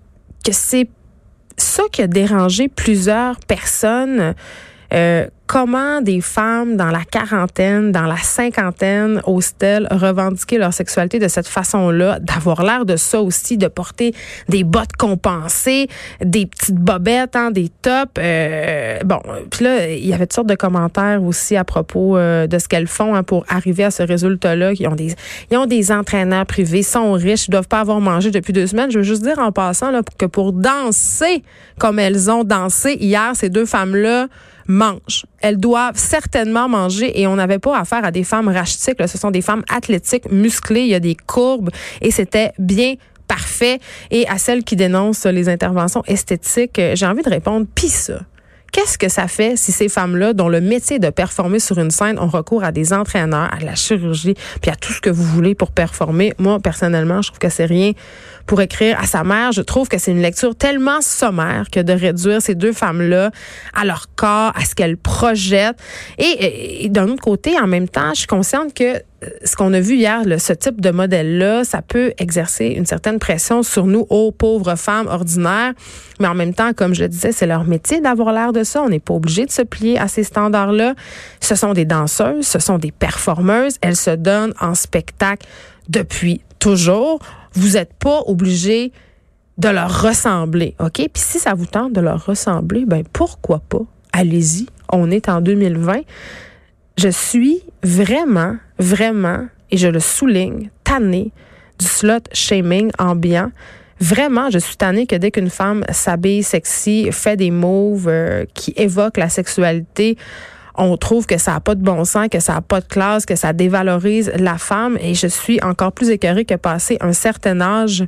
que 0.45 0.51
c'est 0.51 0.89
ça 1.57 1.83
qui 1.91 2.01
a 2.01 2.07
dérangé 2.07 2.67
plusieurs 2.67 3.39
personnes 3.39 4.33
euh, 4.93 5.27
comment 5.53 6.01
des 6.01 6.19
femmes 6.19 6.77
dans 6.77 6.89
la 6.89 7.03
quarantaine, 7.03 7.91
dans 7.91 8.07
la 8.07 8.17
cinquantaine 8.17 9.21
osent-elles 9.27 9.87
revendiquer 9.91 10.57
leur 10.57 10.73
sexualité 10.73 11.19
de 11.19 11.27
cette 11.27 11.47
façon-là, 11.47 12.17
d'avoir 12.19 12.63
l'air 12.63 12.85
de 12.85 12.95
ça 12.95 13.21
aussi, 13.21 13.55
de 13.59 13.67
porter 13.67 14.15
des 14.49 14.63
bottes 14.63 14.97
compensées, 14.97 15.89
des 16.25 16.47
petites 16.47 16.79
bobettes, 16.79 17.35
hein, 17.35 17.51
des 17.51 17.69
tops. 17.69 18.13
Euh, 18.17 18.97
bon, 19.05 19.19
puis 19.51 19.65
là, 19.65 19.91
il 19.91 20.03
y 20.03 20.15
avait 20.15 20.25
toutes 20.25 20.33
sortes 20.33 20.49
de 20.49 20.55
commentaires 20.55 21.21
aussi 21.21 21.55
à 21.55 21.63
propos 21.63 22.17
euh, 22.17 22.47
de 22.47 22.57
ce 22.57 22.67
qu'elles 22.67 22.87
font 22.87 23.13
hein, 23.13 23.21
pour 23.21 23.45
arriver 23.47 23.83
à 23.83 23.91
ce 23.91 24.01
résultat-là. 24.01 24.71
Ils 24.73 24.87
ont 24.87 24.95
des, 24.95 25.13
ils 25.51 25.57
ont 25.57 25.67
des 25.67 25.91
entraîneurs 25.91 26.47
privés, 26.47 26.81
sont 26.81 27.11
riches, 27.13 27.51
doivent 27.51 27.67
pas 27.67 27.81
avoir 27.81 28.01
mangé 28.01 28.31
depuis 28.31 28.53
deux 28.53 28.65
semaines. 28.65 28.89
Je 28.89 28.97
veux 28.97 29.03
juste 29.03 29.21
dire 29.21 29.37
en 29.37 29.51
passant 29.51 29.91
là, 29.91 30.01
que 30.17 30.25
pour 30.25 30.51
danser 30.51 31.43
comme 31.77 31.99
elles 31.99 32.31
ont 32.31 32.43
dansé 32.43 32.97
hier, 32.99 33.33
ces 33.35 33.49
deux 33.49 33.67
femmes-là 33.67 34.29
mangent. 34.67 35.25
Elles 35.41 35.57
doivent 35.57 35.97
certainement 35.97 36.69
manger 36.69 37.19
et 37.19 37.27
on 37.27 37.35
n'avait 37.35 37.59
pas 37.59 37.77
affaire 37.77 38.05
à 38.05 38.11
des 38.11 38.23
femmes 38.23 38.47
rachitiques. 38.47 38.97
Ce 39.07 39.17
sont 39.17 39.31
des 39.31 39.41
femmes 39.41 39.63
athlétiques, 39.69 40.31
musclées, 40.31 40.81
il 40.81 40.89
y 40.89 40.95
a 40.95 40.99
des 40.99 41.15
courbes 41.15 41.69
et 42.01 42.11
c'était 42.11 42.51
bien 42.59 42.95
parfait. 43.27 43.79
Et 44.11 44.27
à 44.27 44.37
celles 44.37 44.63
qui 44.63 44.75
dénoncent 44.75 45.25
les 45.25 45.49
interventions 45.49 46.03
esthétiques, 46.07 46.79
euh, 46.79 46.95
j'ai 46.95 47.05
envie 47.05 47.23
de 47.23 47.29
répondre, 47.29 47.65
pis 47.73 47.89
ça. 47.89 48.19
Qu'est-ce 48.73 48.97
que 48.97 49.07
ça 49.07 49.27
fait 49.27 49.55
si 49.55 49.71
ces 49.71 49.87
femmes-là, 49.87 50.33
dont 50.33 50.49
le 50.49 50.59
métier 50.59 50.97
de 50.97 51.11
performer 51.11 51.59
sur 51.59 51.77
une 51.77 51.91
scène, 51.91 52.17
ont 52.17 52.27
recours 52.27 52.63
à 52.63 52.71
des 52.71 52.91
entraîneurs, 52.91 53.47
à 53.53 53.63
la 53.63 53.75
chirurgie, 53.75 54.33
puis 54.63 54.71
à 54.71 54.75
tout 54.75 54.91
ce 54.91 54.99
que 54.99 55.11
vous 55.11 55.23
voulez 55.23 55.53
pour 55.53 55.71
performer? 55.71 56.33
Moi, 56.39 56.59
personnellement, 56.59 57.21
je 57.21 57.27
trouve 57.27 57.37
que 57.37 57.49
c'est 57.49 57.65
rien 57.65 57.91
pour 58.47 58.61
écrire 58.61 58.99
à 58.99 59.05
sa 59.05 59.23
mère. 59.23 59.51
Je 59.51 59.61
trouve 59.61 59.87
que 59.87 59.99
c'est 59.99 60.09
une 60.09 60.23
lecture 60.23 60.55
tellement 60.55 61.01
sommaire 61.01 61.67
que 61.71 61.81
de 61.81 61.93
réduire 61.93 62.41
ces 62.41 62.55
deux 62.55 62.73
femmes-là 62.73 63.29
à 63.75 63.85
leur 63.85 64.07
corps, 64.15 64.53
à 64.55 64.65
ce 64.65 64.73
qu'elles 64.73 64.97
projettent. 64.97 65.79
Et, 66.17 66.85
et 66.85 66.89
d'un 66.89 67.09
autre 67.09 67.21
côté, 67.21 67.55
en 67.59 67.67
même 67.67 67.87
temps, 67.87 68.09
je 68.15 68.21
suis 68.21 68.27
consciente 68.27 68.73
que 68.73 69.03
ce 69.43 69.55
qu'on 69.55 69.73
a 69.73 69.79
vu 69.79 69.95
hier, 69.95 70.21
ce 70.37 70.53
type 70.53 70.81
de 70.81 70.89
modèle-là, 70.91 71.63
ça 71.63 71.81
peut 71.81 72.13
exercer 72.17 72.67
une 72.67 72.85
certaine 72.85 73.19
pression 73.19 73.63
sur 73.63 73.85
nous, 73.85 74.05
aux 74.09 74.31
pauvres 74.31 74.75
femmes 74.75 75.07
ordinaires. 75.07 75.73
Mais 76.19 76.27
en 76.27 76.35
même 76.35 76.53
temps, 76.53 76.73
comme 76.73 76.93
je 76.93 77.03
le 77.03 77.09
disais, 77.09 77.31
c'est 77.31 77.47
leur 77.47 77.65
métier 77.65 78.01
d'avoir 78.01 78.33
l'air 78.33 78.53
de 78.53 78.63
ça. 78.63 78.81
On 78.81 78.89
n'est 78.89 78.99
pas 78.99 79.13
obligé 79.13 79.45
de 79.45 79.51
se 79.51 79.61
plier 79.61 79.97
à 79.97 80.07
ces 80.07 80.23
standards-là. 80.23 80.95
Ce 81.39 81.55
sont 81.55 81.73
des 81.73 81.85
danseuses, 81.85 82.45
ce 82.45 82.59
sont 82.59 82.77
des 82.77 82.91
performeuses. 82.91 83.77
Elles 83.81 83.95
se 83.95 84.11
donnent 84.11 84.53
en 84.59 84.75
spectacle 84.75 85.47
depuis 85.89 86.41
toujours. 86.59 87.19
Vous 87.53 87.73
n'êtes 87.73 87.93
pas 87.93 88.21
obligé 88.25 88.91
de 89.57 89.69
leur 89.69 90.01
ressembler, 90.01 90.75
OK? 90.79 90.95
Puis 90.95 91.09
si 91.15 91.39
ça 91.39 91.53
vous 91.53 91.67
tente 91.67 91.93
de 91.93 92.01
leur 92.01 92.25
ressembler, 92.25 92.85
ben 92.85 93.03
pourquoi 93.11 93.59
pas? 93.59 93.81
Allez-y. 94.11 94.67
On 94.91 95.11
est 95.11 95.29
en 95.29 95.41
2020 95.41 96.01
je 96.97 97.09
suis 97.09 97.63
vraiment, 97.83 98.55
vraiment, 98.79 99.47
et 99.71 99.77
je 99.77 99.87
le 99.87 99.99
souligne, 99.99 100.69
tannée 100.83 101.31
du 101.79 101.85
slot 101.85 102.19
shaming 102.31 102.91
ambiant. 102.99 103.51
Vraiment, 103.99 104.49
je 104.49 104.59
suis 104.59 104.75
tannée 104.75 105.05
que 105.07 105.15
dès 105.15 105.31
qu'une 105.31 105.49
femme 105.49 105.83
s'habille 105.89 106.43
sexy, 106.43 107.09
fait 107.11 107.37
des 107.37 107.51
moves 107.51 108.07
euh, 108.07 108.45
qui 108.53 108.73
évoquent 108.75 109.17
la 109.17 109.29
sexualité, 109.29 110.17
on 110.75 110.97
trouve 110.97 111.27
que 111.27 111.37
ça 111.37 111.53
n'a 111.53 111.59
pas 111.59 111.75
de 111.75 111.83
bon 111.83 112.03
sens, 112.03 112.27
que 112.29 112.39
ça 112.39 112.53
n'a 112.53 112.61
pas 112.61 112.81
de 112.81 112.85
classe, 112.85 113.27
que 113.27 113.35
ça 113.35 113.53
dévalorise 113.53 114.31
la 114.35 114.57
femme. 114.57 114.97
Et 114.99 115.13
je 115.13 115.27
suis 115.27 115.61
encore 115.61 115.91
plus 115.91 116.09
écœurée 116.09 116.45
que 116.45 116.55
passé 116.55 116.97
un 116.99 117.13
certain 117.13 117.61
âge, 117.61 118.03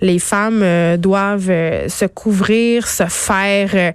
les 0.00 0.18
femmes 0.18 0.62
euh, 0.62 0.96
doivent 0.96 1.50
euh, 1.50 1.88
se 1.88 2.04
couvrir, 2.06 2.88
se 2.88 3.04
faire 3.06 3.94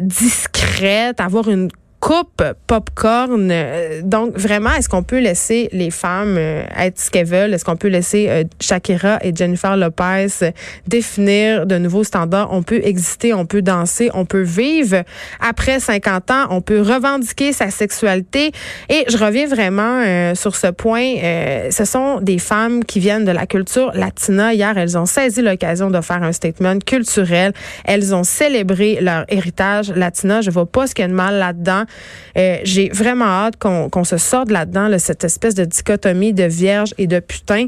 discrètes, 0.00 1.20
avoir 1.20 1.48
une 1.48 1.68
coupe 2.02 2.42
popcorn. 2.66 3.48
Euh, 3.52 4.00
donc, 4.02 4.36
vraiment, 4.36 4.72
est-ce 4.72 4.88
qu'on 4.88 5.04
peut 5.04 5.20
laisser 5.20 5.68
les 5.70 5.92
femmes 5.92 6.34
euh, 6.36 6.64
être 6.76 7.00
ce 7.00 7.12
qu'elles 7.12 7.28
veulent? 7.28 7.54
Est-ce 7.54 7.64
qu'on 7.64 7.76
peut 7.76 7.86
laisser 7.86 8.26
euh, 8.28 8.42
Shakira 8.60 9.20
et 9.22 9.32
Jennifer 9.32 9.76
Lopez 9.76 10.52
définir 10.88 11.64
de 11.64 11.78
nouveaux 11.78 12.02
standards? 12.02 12.48
On 12.50 12.64
peut 12.64 12.80
exister, 12.82 13.32
on 13.32 13.46
peut 13.46 13.62
danser, 13.62 14.10
on 14.14 14.24
peut 14.24 14.42
vivre. 14.42 15.04
Après 15.38 15.78
50 15.78 16.30
ans, 16.32 16.46
on 16.50 16.60
peut 16.60 16.80
revendiquer 16.80 17.52
sa 17.52 17.70
sexualité. 17.70 18.50
Et 18.88 19.04
je 19.08 19.16
reviens 19.16 19.46
vraiment 19.46 20.34
sur 20.34 20.56
ce 20.56 20.66
point. 20.66 21.14
ce 21.70 21.84
sont 21.84 22.20
des 22.20 22.38
femmes 22.38 22.84
qui 22.84 22.98
viennent 22.98 23.24
de 23.24 23.30
la 23.30 23.46
culture 23.46 23.92
latina. 23.94 24.52
Hier, 24.54 24.76
elles 24.76 24.98
ont 24.98 25.06
saisi 25.06 25.40
l'occasion 25.40 25.88
de 25.88 26.00
faire 26.00 26.24
un 26.24 26.32
statement 26.32 26.80
culturel. 26.80 27.52
Elles 27.84 28.12
ont 28.12 28.24
célébré 28.24 28.98
leur 29.00 29.24
héritage 29.28 29.92
latina. 29.94 30.40
Je 30.40 30.50
vois 30.50 30.66
pas 30.66 30.88
ce 30.88 30.94
qu'il 30.94 31.02
y 31.02 31.06
a 31.06 31.08
de 31.08 31.14
mal 31.14 31.38
là-dedans. 31.38 31.84
Euh, 32.36 32.58
j'ai 32.64 32.88
vraiment 32.88 33.26
hâte 33.26 33.56
qu'on 33.58 34.04
se 34.04 34.16
sorte 34.16 34.50
là-dedans, 34.50 34.88
cette 34.98 35.24
espèce 35.24 35.54
de 35.54 35.64
dichotomie 35.64 36.32
de 36.32 36.44
vierge 36.44 36.94
et 36.98 37.06
de 37.06 37.20
putain. 37.20 37.66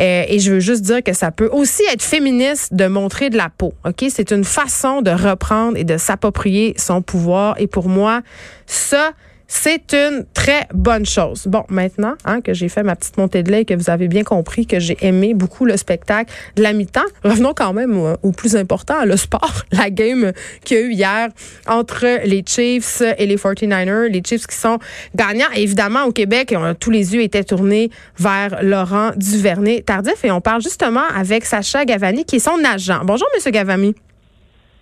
Euh, 0.00 0.24
et 0.28 0.38
je 0.38 0.52
veux 0.52 0.60
juste 0.60 0.82
dire 0.82 1.02
que 1.02 1.12
ça 1.12 1.30
peut 1.30 1.48
aussi 1.52 1.82
être 1.92 2.02
féministe 2.02 2.74
de 2.74 2.86
montrer 2.86 3.30
de 3.30 3.36
la 3.36 3.48
peau. 3.48 3.74
Ok, 3.84 4.04
c'est 4.08 4.30
une 4.30 4.44
façon 4.44 5.02
de 5.02 5.10
reprendre 5.10 5.76
et 5.76 5.84
de 5.84 5.96
s'approprier 5.96 6.74
son 6.76 7.02
pouvoir. 7.02 7.56
Et 7.58 7.66
pour 7.66 7.88
moi, 7.88 8.22
ça 8.66 9.12
c'est 9.46 9.92
une 9.92 10.24
très 10.32 10.66
bonne 10.72 11.06
chose. 11.06 11.46
Bon, 11.46 11.64
maintenant 11.68 12.14
hein, 12.24 12.40
que 12.40 12.54
j'ai 12.54 12.68
fait 12.68 12.82
ma 12.82 12.96
petite 12.96 13.16
montée 13.18 13.42
de 13.42 13.50
lait 13.50 13.62
et 13.62 13.64
que 13.64 13.74
vous 13.74 13.90
avez 13.90 14.08
bien 14.08 14.22
compris 14.22 14.66
que 14.66 14.80
j'ai 14.80 14.96
aimé 15.00 15.34
beaucoup 15.34 15.64
le 15.64 15.76
spectacle 15.76 16.32
de 16.56 16.62
la 16.62 16.72
mi-temps, 16.72 17.04
revenons 17.24 17.54
quand 17.54 17.72
même 17.72 18.16
au, 18.22 18.32
plus 18.32 18.56
important, 18.56 19.04
le 19.04 19.16
sport, 19.16 19.62
la 19.72 19.90
game 19.90 20.32
qu'il 20.64 20.76
y 20.76 20.80
a 20.80 20.82
eu 20.82 20.92
hier 20.92 21.28
entre 21.66 22.26
les 22.26 22.44
Chiefs 22.46 23.02
et 23.18 23.26
les 23.26 23.36
49ers. 23.36 24.08
Les 24.08 24.22
Chiefs 24.24 24.46
qui 24.46 24.56
sont 24.56 24.78
gagnants. 25.14 25.50
évidemment, 25.54 26.04
au 26.04 26.12
Québec, 26.12 26.54
tous 26.80 26.90
les 26.90 27.14
yeux 27.14 27.22
étaient 27.22 27.44
tournés 27.44 27.90
vers 28.18 28.62
Laurent 28.62 29.10
Duvernay-Tardif 29.16 30.24
et 30.24 30.30
on 30.30 30.40
parle 30.40 30.62
justement 30.62 31.04
avec 31.14 31.44
Sacha 31.44 31.84
Gavani 31.84 32.24
qui 32.24 32.36
est 32.36 32.40
son 32.40 32.58
agent. 32.64 33.00
Bonjour, 33.04 33.28
Monsieur 33.34 33.50
Gavani. 33.50 33.94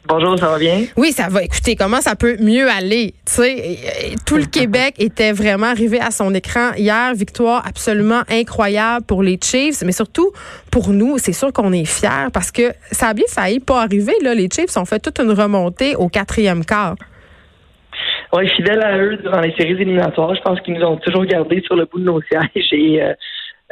Bonjour, 0.09 0.37
ça 0.37 0.49
va 0.49 0.59
bien? 0.59 0.85
Oui, 0.97 1.13
ça 1.13 1.29
va. 1.29 1.45
Écoutez, 1.45 1.77
comment 1.77 2.01
ça 2.01 2.17
peut 2.17 2.37
mieux 2.41 2.69
aller? 2.69 3.15
Tu 3.25 3.33
sais, 3.35 3.79
tout 4.27 4.37
le 4.37 4.47
Québec 4.47 4.95
était 4.99 5.33
vraiment 5.33 5.69
arrivé 5.69 6.01
à 6.01 6.11
son 6.11 6.35
écran 6.35 6.73
hier. 6.77 7.15
Victoire 7.15 7.65
absolument 7.67 8.23
incroyable 8.29 9.07
pour 9.07 9.23
les 9.23 9.39
Chiefs, 9.41 9.83
mais 9.85 9.93
surtout 9.93 10.33
pour 10.73 10.91
nous. 10.91 11.19
C'est 11.19 11.33
sûr 11.33 11.53
qu'on 11.53 11.73
est 11.73 11.85
fiers 11.85 12.31
parce 12.33 12.51
que 12.51 12.73
ça 12.91 13.09
a 13.09 13.15
bien 13.15 13.27
failli 13.29 13.61
pas 13.61 13.83
arriver. 13.83 14.15
Là. 14.23 14.35
Les 14.35 14.49
Chiefs 14.53 14.77
ont 14.77 14.85
fait 14.85 14.99
toute 14.99 15.21
une 15.21 15.31
remontée 15.31 15.95
au 15.95 16.09
quatrième 16.09 16.65
quart. 16.65 16.97
Oui, 18.33 18.49
fidèle 18.49 18.83
à 18.83 18.97
eux 18.99 19.19
durant 19.19 19.41
les 19.41 19.53
séries 19.53 19.73
éliminatoires, 19.73 20.35
je 20.35 20.41
pense 20.41 20.59
qu'ils 20.63 20.75
nous 20.75 20.85
ont 20.85 20.97
toujours 20.97 21.27
gardés 21.27 21.61
sur 21.67 21.77
le 21.77 21.85
bout 21.85 21.99
de 21.99 22.05
nos 22.05 22.23
sièges 22.23 22.73
et 22.73 23.03
euh, 23.03 23.13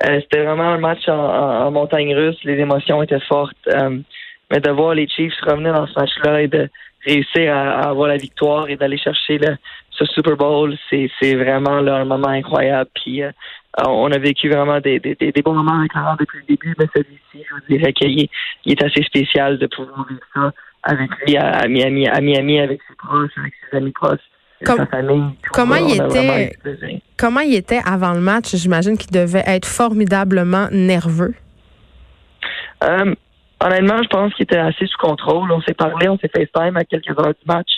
euh, 0.07 0.21
c'était 0.21 0.45
vraiment 0.45 0.69
un 0.69 0.79
match 0.79 1.09
en, 1.09 1.71
montagne 1.71 2.15
russe. 2.15 2.37
Les 2.45 2.59
émotions 2.59 3.03
étaient 3.03 3.21
fortes. 3.21 3.57
Euh, 3.69 3.99
mais 4.50 4.61
de 4.61 4.71
voir 4.71 4.95
les 4.95 5.09
Chiefs 5.09 5.35
revenir 5.42 5.75
dans 5.75 5.87
ce 5.87 5.99
match-là 5.99 6.42
et 6.42 6.49
de 6.49 6.69
réussir 7.07 7.54
à, 7.54 7.88
avoir 7.88 8.09
la 8.09 8.16
victoire 8.16 8.69
et 8.69 8.76
d'aller 8.76 8.99
chercher 8.99 9.38
le, 9.38 9.57
ce 9.90 10.04
Super 10.07 10.37
Bowl, 10.37 10.76
c'est, 10.90 11.35
vraiment 11.35 11.80
là, 11.80 11.97
un 11.97 12.04
moment 12.04 12.28
incroyable. 12.28 12.90
Puis 12.95 13.23
euh, 13.23 13.30
on 13.87 14.11
a 14.11 14.19
vécu 14.19 14.49
vraiment 14.49 14.80
des, 14.80 14.99
des, 14.99 15.14
des 15.14 15.42
bons 15.42 15.54
moments 15.54 15.78
avec 15.78 15.95
Laurent 15.95 16.16
depuis 16.19 16.38
le 16.38 16.45
début, 16.45 16.75
mais 16.78 16.87
celui-ci, 16.95 17.45
je 17.49 17.54
vous 17.54 17.61
dirais 17.69 17.92
qu'il 17.92 18.21
est, 18.21 18.30
il 18.64 18.73
est 18.73 18.83
assez 18.83 19.02
spécial 19.02 19.59
de 19.59 19.66
pouvoir 19.66 20.07
vivre 20.09 20.21
ça 20.35 20.52
avec 20.83 21.11
lui 21.26 21.37
à, 21.37 21.66
Miami, 21.69 22.09
à 22.09 22.21
Miami, 22.21 22.61
avec 22.61 22.80
ses 22.88 22.95
proches, 22.97 23.30
avec 23.37 23.52
ses 23.71 23.76
amis 23.76 23.92
proches. 23.92 24.19
sa 24.64 24.87
famille, 24.87 25.25
comment 25.52 25.76
il 25.76 25.95
était 25.95 26.52
comment 27.19 27.40
il 27.40 27.54
était 27.54 27.80
avant 27.85 28.12
le 28.12 28.21
match? 28.21 28.54
J'imagine 28.57 28.97
qu'il 28.97 29.11
devait 29.11 29.45
être 29.47 29.66
formidablement 29.66 30.69
nerveux. 30.71 31.35
Euh, 32.85 33.14
honnêtement, 33.64 34.02
je 34.02 34.09
pense 34.09 34.35
qu'il 34.35 34.45
était 34.45 34.59
assez 34.59 34.87
sous 34.87 34.99
contrôle. 34.99 35.52
On 35.52 35.61
s'est 35.62 35.75
parlé, 35.75 36.09
on 36.09 36.19
s'est 36.19 36.31
FaceTime 36.35 36.76
à 36.76 36.85
quelques 36.85 37.11
heures 37.19 37.35
du 37.35 37.47
match. 37.47 37.71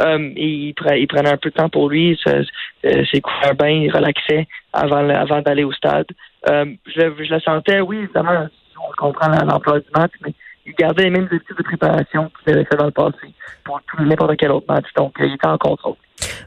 Euh, 0.00 0.30
il, 0.36 0.74
prenait 0.74 1.30
un 1.30 1.36
peu 1.36 1.50
de 1.50 1.54
temps 1.54 1.68
pour 1.68 1.88
lui. 1.88 2.18
Ses 2.24 3.20
couvert 3.20 3.54
bien, 3.54 3.68
il 3.68 3.92
relaxait 3.92 4.46
avant, 4.72 5.42
d'aller 5.42 5.64
au 5.64 5.72
stade. 5.72 6.06
Euh, 6.48 6.66
je, 6.86 7.00
le 7.00 7.40
sentais, 7.40 7.80
oui, 7.80 7.98
évidemment, 7.98 8.46
on 8.76 8.92
comprend 8.96 9.28
l'emploi 9.28 9.80
du 9.80 9.86
match, 9.94 10.12
mais 10.24 10.34
il 10.66 10.74
gardait 10.74 11.04
les 11.04 11.10
mêmes 11.10 11.28
habitudes 11.30 11.56
de 11.56 11.62
préparation 11.62 12.30
qu'il 12.42 12.54
avait 12.54 12.64
fait 12.64 12.76
dans 12.76 12.86
le 12.86 12.90
passé 12.90 13.32
pour 13.64 13.80
n'importe 14.00 14.36
quel 14.36 14.50
autre 14.50 14.66
match. 14.68 14.86
Donc, 14.96 15.14
il 15.20 15.32
était 15.34 15.46
en 15.46 15.58
contrôle. 15.58 15.96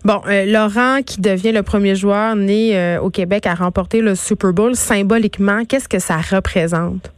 Bon, 0.04 0.22
euh, 0.28 0.46
Laurent, 0.46 1.02
qui 1.04 1.22
devient 1.22 1.52
le 1.52 1.64
premier 1.64 1.96
joueur 1.96 2.36
né 2.36 2.98
au 3.00 3.10
Québec 3.10 3.48
à 3.48 3.54
remporter 3.54 4.02
le 4.02 4.16
Super 4.16 4.54
Bowl, 4.54 4.76
symboliquement, 4.76 5.64
qu'est-ce 5.66 5.90
que 5.90 6.00
ça 6.00 6.18
représente? 6.18 7.12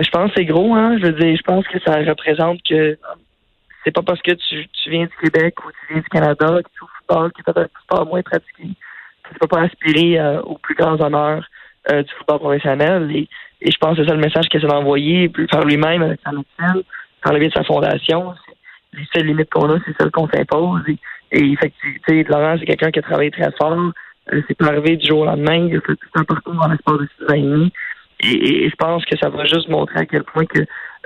Ben, 0.00 0.04
je 0.04 0.10
pense 0.12 0.30
que 0.32 0.34
c'est 0.38 0.46
gros, 0.46 0.74
hein. 0.74 0.96
Je 0.98 1.06
veux 1.06 1.12
dire, 1.12 1.36
je 1.36 1.42
pense 1.42 1.66
que 1.68 1.78
ça 1.80 1.96
représente 1.98 2.62
que 2.62 2.96
c'est 3.84 3.90
pas 3.90 4.00
parce 4.00 4.22
que 4.22 4.32
tu, 4.32 4.66
viens 4.86 5.04
du 5.04 5.12
Québec 5.22 5.54
ou 5.62 5.70
tu 5.70 5.92
viens 5.92 6.00
du 6.00 6.08
Canada, 6.08 6.46
que 6.62 6.68
tu 6.70 6.78
joues 6.78 6.86
au 6.86 6.88
football, 6.98 7.32
qui 7.32 7.40
est 7.42 7.44
peut-être 7.44 7.70
un 7.70 7.82
sport 7.82 8.06
moins 8.06 8.22
pratiqué, 8.22 8.62
que 9.24 9.28
tu 9.28 9.38
peux 9.38 9.46
pas 9.46 9.60
aspirer 9.60 10.18
euh, 10.18 10.40
aux 10.40 10.56
plus 10.56 10.74
grands 10.74 10.98
honneurs 10.98 11.44
euh, 11.92 12.02
du 12.02 12.10
football 12.14 12.38
professionnel. 12.38 13.14
Et, 13.14 13.28
je 13.60 13.76
pense 13.78 13.94
que 13.94 14.02
c'est 14.02 14.08
ça 14.08 14.14
le 14.14 14.22
message 14.22 14.48
qu'il 14.48 14.58
essaie 14.58 14.72
d'envoyer 14.72 15.30
par 15.50 15.66
lui-même 15.66 16.00
avec 16.02 16.20
sa 16.24 16.32
médecine, 16.32 16.82
par 17.22 17.34
le 17.34 17.38
biais 17.38 17.48
de 17.48 17.54
sa 17.54 17.64
fondation. 17.64 18.32
Les 18.94 19.06
seules 19.12 19.26
limites 19.26 19.50
qu'on 19.50 19.68
a, 19.68 19.78
c'est 19.84 19.94
celles 20.00 20.10
qu'on 20.10 20.28
s'impose. 20.28 20.80
Et, 20.88 20.96
et 21.32 21.52
effectivement, 21.52 22.38
Laurent, 22.38 22.56
c'est 22.58 22.64
quelqu'un 22.64 22.90
qui 22.90 23.00
a 23.00 23.02
travaillé 23.02 23.30
très 23.30 23.52
fort. 23.52 23.92
Euh, 24.32 24.40
c'est 24.48 24.56
pas 24.56 24.68
arrivé 24.68 24.96
du 24.96 25.06
jour 25.06 25.20
au 25.20 25.24
lendemain. 25.26 25.68
Il 25.68 25.76
a 25.76 25.80
fait 25.82 25.96
tout 25.96 26.08
un 26.14 26.24
parcours 26.24 26.54
dans 26.54 26.68
l'espace 26.68 27.00
de 27.00 27.08
six 27.18 27.34
ans. 27.34 27.68
Et, 28.22 28.68
je 28.68 28.76
pense 28.76 29.04
que 29.04 29.16
ça 29.16 29.28
va 29.28 29.44
juste 29.44 29.68
montrer 29.68 30.00
à 30.00 30.06
quel 30.06 30.24
point 30.24 30.44
que 30.44 30.60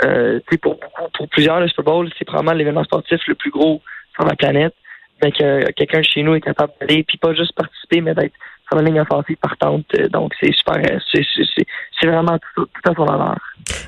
euh, 0.04 0.40
pour 0.62 0.74
beaucoup, 0.74 1.10
pour 1.16 1.28
plusieurs, 1.28 1.60
le 1.60 1.68
Super 1.68 1.84
Bowl, 1.84 2.10
c'est 2.18 2.24
probablement 2.24 2.56
l'événement 2.56 2.84
sportif 2.84 3.20
le 3.26 3.34
plus 3.34 3.50
gros 3.50 3.80
sur 4.14 4.24
la 4.24 4.34
planète. 4.34 4.74
Ben, 5.20 5.30
que 5.30 5.70
quelqu'un 5.72 6.02
chez 6.02 6.22
nous 6.22 6.34
est 6.34 6.40
capable 6.40 6.72
d'aller, 6.80 7.04
puis 7.04 7.18
pas 7.18 7.32
juste 7.34 7.54
participer, 7.54 8.00
mais 8.00 8.14
d'être 8.14 8.34
sur 8.66 8.76
la 8.76 8.82
ligne 8.82 9.00
offensive 9.00 9.36
partante. 9.36 9.86
Donc, 10.10 10.32
c'est 10.40 10.52
super, 10.52 10.82
c'est 11.12 12.06
vraiment 12.06 12.36
tout, 12.56 12.66
tout 12.66 12.90
à 12.90 12.94
son 12.94 13.02
honneur. 13.02 13.38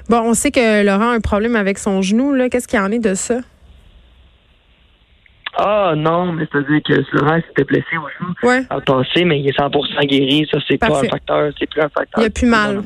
Bon, 0.09 0.21
on 0.21 0.35
sait 0.35 0.53
que 0.53 0.85
Laurent 0.85 1.11
a 1.11 1.15
un 1.15 1.21
problème 1.21 1.57
avec 1.57 1.79
son 1.79 2.01
genou. 2.01 2.37
Qu'est-ce 2.49 2.69
qu'il 2.69 2.79
en 2.79 2.93
est 2.93 3.01
de 3.01 3.15
ça? 3.15 3.41
Ah 5.59 5.95
non, 5.97 6.33
mais 6.33 6.47
c'est-à-dire 6.53 6.81
que 6.87 7.17
Laurent 7.17 7.41
s'était 7.49 7.65
blessé 7.65 7.97
au 7.97 8.09
genou 8.19 8.35
ouais. 8.43 8.63
passé, 8.65 9.25
mais 9.25 9.41
il 9.41 9.49
est 9.49 9.59
100% 9.59 10.07
guéri. 10.07 10.47
Ça, 10.53 10.59
c'est 10.69 10.77
pas 10.77 10.99
un 10.99 11.09
facteur. 11.09 11.51
C'est 11.59 11.69
plus 11.69 11.81
un 11.81 11.89
facteur. 11.89 12.23
Il 12.23 12.27
a 12.27 12.31
plus 12.31 12.47
mal. 12.47 12.83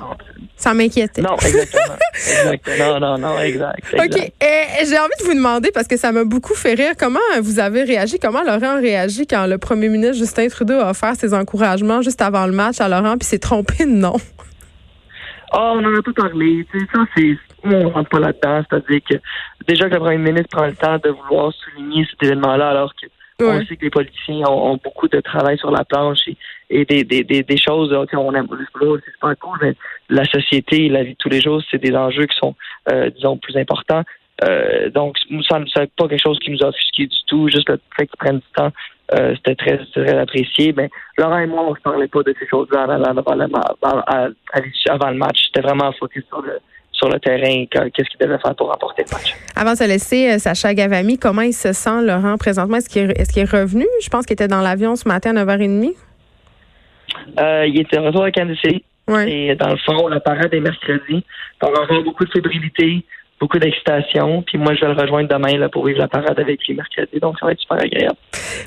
Ça 0.56 0.72
m'inquiétait. 0.72 1.20
Non, 1.20 1.34
exactement. 1.36 1.96
exactement. 2.14 3.00
Non, 3.00 3.00
non, 3.00 3.18
non, 3.18 3.38
exact. 3.40 3.82
OK. 3.94 4.16
Et 4.18 4.84
j'ai 4.84 4.98
envie 4.98 5.18
de 5.18 5.24
vous 5.24 5.34
demander, 5.34 5.70
parce 5.72 5.88
que 5.88 5.96
ça 5.96 6.12
m'a 6.12 6.24
beaucoup 6.24 6.54
fait 6.54 6.74
rire, 6.74 6.92
comment 6.98 7.18
vous 7.40 7.58
avez 7.58 7.82
réagi, 7.82 8.18
comment 8.20 8.42
Laurent 8.42 8.76
a 8.76 8.80
réagi 8.80 9.26
quand 9.26 9.46
le 9.46 9.58
premier 9.58 9.88
ministre 9.88 10.18
Justin 10.18 10.48
Trudeau 10.48 10.74
a 10.74 10.90
offert 10.90 11.16
ses 11.16 11.34
encouragements 11.34 12.02
juste 12.02 12.22
avant 12.22 12.46
le 12.46 12.52
match 12.52 12.80
à 12.80 12.88
Laurent, 12.88 13.16
puis 13.18 13.26
s'est 13.26 13.38
trompé 13.38 13.84
de 13.84 13.90
nom? 13.90 14.16
Ah, 15.50 15.72
on 15.74 15.84
en 15.84 15.94
a 15.94 16.02
tout 16.02 16.12
parlé. 16.12 16.66
Tu 16.70 16.78
sais, 16.78 16.86
ça, 16.92 17.04
c'est. 17.16 17.36
On 17.64 17.90
rentre 17.90 18.08
pas 18.08 18.20
là-dedans. 18.20 18.62
C'est-à-dire 18.68 19.00
que 19.08 19.14
déjà 19.66 19.88
que 19.88 19.94
le 19.94 20.00
premier 20.00 20.18
ministre 20.18 20.56
prend 20.56 20.66
le 20.66 20.74
temps 20.74 20.98
de 20.98 21.10
vouloir 21.10 21.52
souligner 21.52 22.06
cet 22.10 22.22
événement-là, 22.22 22.70
alors 22.70 22.92
que 22.94 23.06
On 23.42 23.64
sait 23.66 23.76
que 23.76 23.84
les 23.84 23.90
politiciens 23.90 24.46
ont, 24.48 24.78
beaucoup 24.82 25.08
de 25.08 25.20
travail 25.20 25.58
sur 25.58 25.70
la 25.70 25.84
planche 25.84 26.20
et, 26.68 26.84
des, 26.84 27.04
des, 27.04 27.24
des, 27.24 27.56
choses 27.56 27.90
qu'on 28.10 28.34
aime. 28.34 28.46
C'est 28.50 29.18
pas 29.20 29.34
cool, 29.36 29.58
mais 29.62 29.74
la 30.08 30.24
société, 30.24 30.88
la 30.88 31.02
vie 31.02 31.12
de 31.12 31.18
tous 31.18 31.30
les 31.30 31.40
jours, 31.40 31.62
c'est 31.70 31.82
des 31.82 31.94
enjeux 31.94 32.26
qui 32.26 32.36
sont, 32.38 32.54
euh, 32.92 33.10
disons, 33.10 33.36
plus 33.38 33.56
importants. 33.56 34.04
Euh, 34.44 34.90
donc, 34.90 35.16
ça 35.48 35.58
n'est 35.58 35.86
pas 35.96 36.08
quelque 36.08 36.22
chose 36.22 36.38
qui 36.38 36.50
nous 36.50 36.62
a 36.62 36.68
offusqué 36.68 37.06
du 37.06 37.16
tout. 37.26 37.48
Juste 37.48 37.68
le 37.68 37.80
fait 37.96 38.06
qu'ils 38.06 38.18
prennent 38.18 38.38
du 38.38 38.52
temps, 38.54 38.72
euh, 39.14 39.34
c'était 39.36 39.54
très, 39.56 39.78
très 39.92 40.18
apprécié. 40.18 40.72
Mais 40.76 40.88
Laurent 41.18 41.38
et 41.38 41.46
moi, 41.46 41.64
on 41.66 41.70
ne 41.70 41.76
se 41.76 41.80
parlait 41.82 42.08
pas 42.08 42.22
de 42.22 42.34
ces 42.38 42.46
choses-là 42.46 42.82
avant, 42.82 42.98
le 45.10 45.16
match. 45.16 45.46
C'était 45.46 45.66
vraiment 45.66 45.92
focus 45.92 46.24
sur 46.28 46.42
le, 46.42 46.58
sur 46.92 47.08
le 47.08 47.18
terrain, 47.18 47.64
qu'est-ce 47.70 48.08
qu'il 48.08 48.20
devait 48.20 48.38
faire 48.38 48.54
pour 48.54 48.68
remporter 48.68 49.04
le 49.08 49.16
match. 49.16 49.34
Avant 49.56 49.72
de 49.72 49.76
se 49.76 49.88
laisser, 49.88 50.30
euh, 50.32 50.38
Sacha 50.38 50.74
Gavami, 50.74 51.18
comment 51.18 51.42
il 51.42 51.52
se 51.52 51.72
sent, 51.72 52.02
Laurent, 52.02 52.36
présentement? 52.36 52.76
Est-ce 52.76 52.88
qu'il 52.88 53.10
est, 53.10 53.36
est, 53.36 53.50
revenu? 53.50 53.86
Je 54.02 54.08
pense 54.08 54.26
qu'il 54.26 54.34
était 54.34 54.48
dans 54.48 54.60
l'avion 54.60 54.96
ce 54.96 55.08
matin 55.08 55.36
à 55.36 55.44
9h30. 55.44 55.94
Euh, 57.38 57.66
il 57.66 57.80
était 57.80 57.98
retour 57.98 58.24
à 58.24 58.30
Kansas 58.30 58.58
City. 58.58 58.84
Et 59.26 59.56
dans 59.56 59.70
le 59.70 59.76
fond, 59.78 60.06
la 60.06 60.20
parade 60.20 60.54
est 60.54 60.60
mercredi. 60.60 61.24
On 61.62 61.72
va 61.72 61.82
avoir 61.82 62.02
beaucoup 62.04 62.24
de 62.24 62.30
fébrilité 62.30 63.04
beaucoup 63.40 63.58
d'excitation. 63.58 64.42
Puis 64.42 64.58
moi, 64.58 64.74
je 64.74 64.82
vais 64.82 64.92
le 64.92 65.00
rejoindre 65.00 65.28
demain 65.28 65.56
là, 65.56 65.68
pour 65.70 65.86
vivre 65.86 65.98
la 65.98 66.08
parade 66.08 66.38
avec 66.38 66.60
lui 66.66 66.74
mercredi. 66.74 67.18
Donc, 67.20 67.38
ça 67.40 67.46
va 67.46 67.52
être 67.52 67.60
super 67.60 67.78
agréable. 67.78 68.16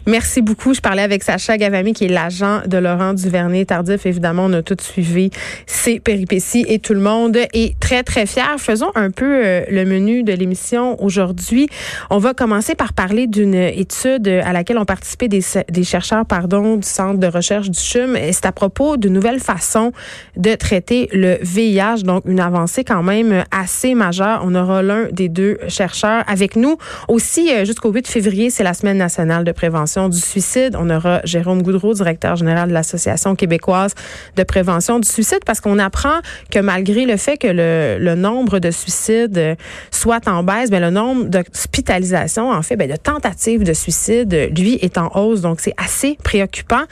Merci 0.08 0.42
beaucoup. 0.42 0.74
Je 0.74 0.82
parlais 0.82 1.04
avec 1.04 1.22
Sacha 1.22 1.58
Gavami, 1.58 1.94
qui 1.94 2.06
est 2.06 2.10
l'agent 2.10 2.62
de 2.66 2.78
Laurent 2.78 3.14
Duvernay 3.14 3.66
Tardif. 3.66 4.06
Évidemment, 4.08 4.46
on 4.46 4.54
a 4.54 4.64
tout 4.64 4.76
suivi 4.80 5.30
ses 5.68 6.00
péripéties 6.00 6.66
et 6.68 6.80
tout 6.80 6.94
le 6.94 7.00
monde 7.00 7.38
est 7.38 7.80
très, 7.80 8.02
très 8.02 8.26
fier. 8.26 8.56
Faisons 8.58 8.92
un 8.96 9.12
peu 9.12 9.46
euh, 9.46 9.62
le 9.70 9.86
menu 9.86 10.24
de 10.24 10.34
l'émission 10.34 11.02
aujourd'hui. 11.04 11.68
On 12.10 12.18
va 12.18 12.34
commencer 12.34 12.74
par 12.74 12.94
parler 12.94 13.28
d'une 13.28 13.54
étude 13.54 14.28
à 14.28 14.54
laquelle 14.54 14.80
ont 14.80 14.86
participé 14.86 15.28
des, 15.28 15.42
des 15.70 15.84
chercheurs 15.84 16.26
pardon, 16.26 16.78
du 16.78 16.88
Centre 16.88 17.20
de 17.20 17.28
recherche 17.28 17.70
du 17.70 17.80
CHUM. 17.80 18.18
C'est 18.32 18.46
à 18.46 18.52
propos 18.52 18.98
d'une 18.98 19.14
nouvelle 19.14 19.40
façon 19.40 19.92
de 20.36 20.56
traiter 20.56 21.10
le 21.14 21.38
VIH, 21.42 22.04
donc 22.04 22.24
une 22.26 22.40
avancée 22.40 22.84
quand 22.84 23.04
même 23.04 23.44
assez 23.52 23.94
majeure. 23.94 24.42
On 24.44 24.56
a 24.56 24.63
aura 24.64 24.82
l'un 24.82 25.08
des 25.12 25.30
deux 25.30 25.58
chercheurs 25.68 26.24
avec 26.28 26.56
nous. 26.56 26.78
Aussi, 27.08 27.52
euh, 27.54 27.66
jusqu'au 27.66 27.92
8 27.92 28.08
février, 28.08 28.50
c'est 28.50 28.64
la 28.64 28.74
Semaine 28.74 28.98
nationale 28.98 29.44
de 29.44 29.52
prévention 29.52 30.10
du 30.10 30.20
suicide. 30.20 30.76
On 30.80 30.90
aura 30.90 31.22
Jérôme 31.24 31.62
Goudreau, 31.62 31.94
directeur 31.94 32.36
général 32.36 32.70
de 32.70 32.74
l'Association 32.74 33.36
québécoise 33.36 33.94
de 34.36 34.44
prévention 34.44 35.00
du 35.00 35.08
suicide, 35.08 35.40
parce 35.46 35.62
qu'on 35.62 35.80
apprend 35.80 36.20
que 36.52 36.60
malgré 36.60 37.06
le 37.06 37.18
fait 37.18 37.38
que 37.38 37.48
le, 37.48 38.16
nombre 38.16 38.60
de 38.60 38.72
suicides 38.72 39.38
euh, 39.38 39.56
soit 39.92 40.28
en 40.28 40.44
baisse, 40.44 40.70
mais 40.72 40.80
ben, 40.80 40.88
le 40.88 40.92
nombre 40.92 41.26
d'hospitalisations, 41.26 42.52
en 42.52 42.62
fait, 42.62 42.76
ben, 42.76 42.90
de 42.90 42.96
tentatives 42.96 43.64
de 43.64 43.74
suicide, 43.74 44.52
lui, 44.56 44.76
est 44.82 44.98
en 44.98 45.10
hausse. 45.16 45.42
Donc, 45.42 45.60
c'est 45.60 45.74
assez 45.78 46.18
préoccupant. 46.24 46.84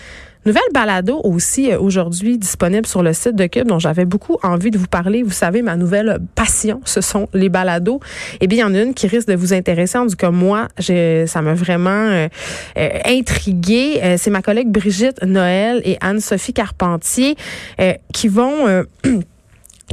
Nouvelle 0.44 0.64
balado 0.74 1.22
aussi 1.24 1.72
euh, 1.72 1.80
aujourd'hui 1.80 2.40
disponible 2.40 2.88
sur 2.88 3.04
le 3.04 3.14
site 3.14 3.36
de 3.36 3.46
Cube 3.46 3.68
dont 3.68 3.78
j'avais 3.78 4.06
beaucoup 4.06 4.38
envie 4.42 4.72
de 4.72 4.78
vous 4.80 4.88
parler. 4.88 5.22
Vous 5.22 5.30
savez, 5.30 5.62
ma 5.62 5.76
nouvelle 5.76 6.18
passion, 6.34 6.82
ce 6.84 7.00
sont 7.00 7.30
les 7.36 7.50
balados. 7.50 8.00
Eh 8.40 8.48
bien, 8.48 8.58
il 8.58 8.62
y 8.62 8.64
en 8.64 8.74
a 8.74 8.82
une 8.82 8.96
qui 8.96 9.06
risque 9.06 9.28
de 9.28 9.36
vous 9.36 9.54
intéresser. 9.54 10.00
En 10.00 10.08
tout 10.08 10.16
cas, 10.16 10.32
moi, 10.32 10.68
ça 10.80 11.42
m'a 11.44 11.54
vraiment 11.54 11.92
euh, 11.92 12.28
euh, 12.76 12.90
intriguée. 13.06 14.16
C'est 14.18 14.32
ma 14.32 14.42
collègue 14.42 14.70
Brigitte 14.70 15.24
Noël 15.24 15.80
et 15.86 15.98
Anne-Sophie 16.02 16.54
Carpentier 16.54 17.36
qui 18.12 18.28
vont 18.28 18.84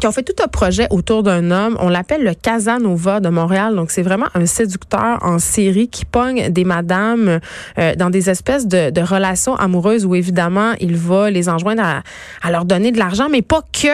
qui 0.00 0.07
ont 0.07 0.12
fait 0.12 0.23
tout 0.23 0.42
un 0.42 0.49
projet 0.49 0.87
autour 0.90 1.23
d'un 1.23 1.50
homme. 1.50 1.76
On 1.80 1.88
l'appelle 1.88 2.23
le 2.23 2.35
Casanova 2.35 3.21
de 3.21 3.28
Montréal. 3.28 3.75
Donc, 3.75 3.90
c'est 3.90 4.02
vraiment 4.02 4.26
un 4.35 4.47
séducteur 4.47 5.18
en 5.23 5.38
série 5.38 5.88
qui 5.88 6.04
pogne 6.04 6.50
des 6.50 6.64
madames 6.64 7.40
euh, 7.78 7.95
dans 7.97 8.11
des 8.11 8.30
espèces 8.30 8.66
de, 8.66 8.90
de, 8.90 9.00
relations 9.00 9.57
amoureuses 9.57 10.04
où, 10.04 10.14
évidemment, 10.14 10.73
il 10.80 10.97
va 10.97 11.30
les 11.30 11.49
enjoindre 11.49 11.83
à, 11.83 12.02
à 12.42 12.50
leur 12.50 12.64
donner 12.64 12.92
de 12.92 12.99
l'argent, 12.99 13.28
mais 13.30 13.42
pas 13.42 13.62
que. 13.73 13.88